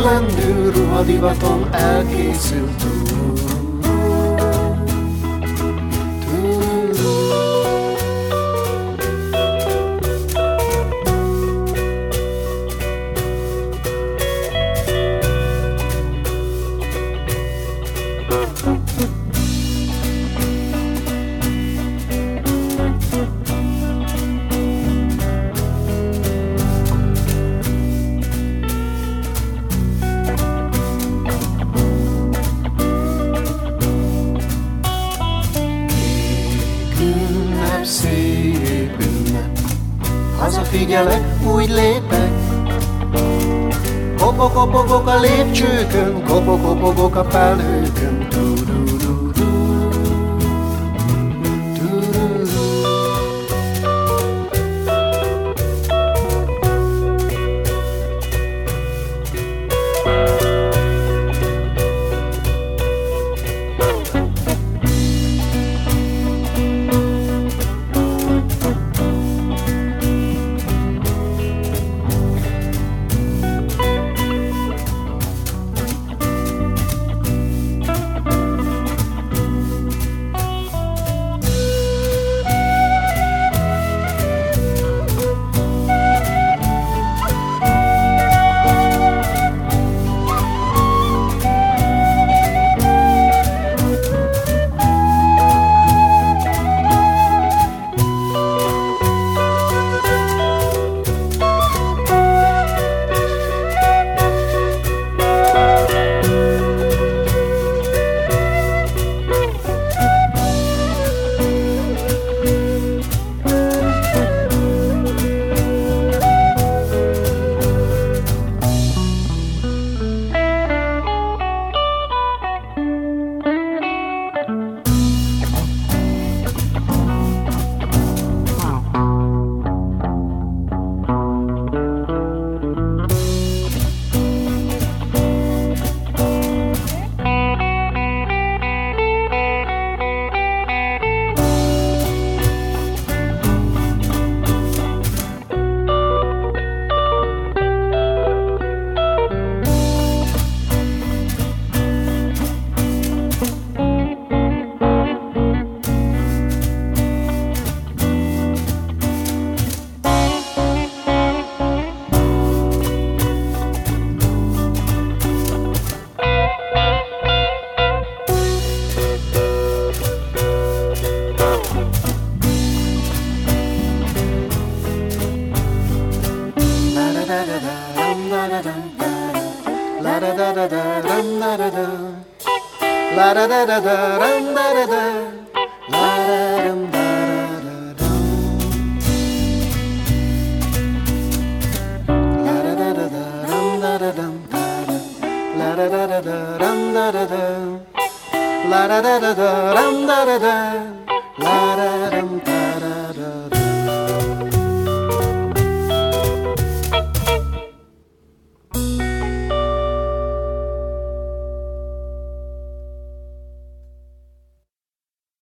Meg 0.03 0.21
meglendül, 0.21 0.71
ruhadivatom 0.71 1.67
elkészült 1.71 2.88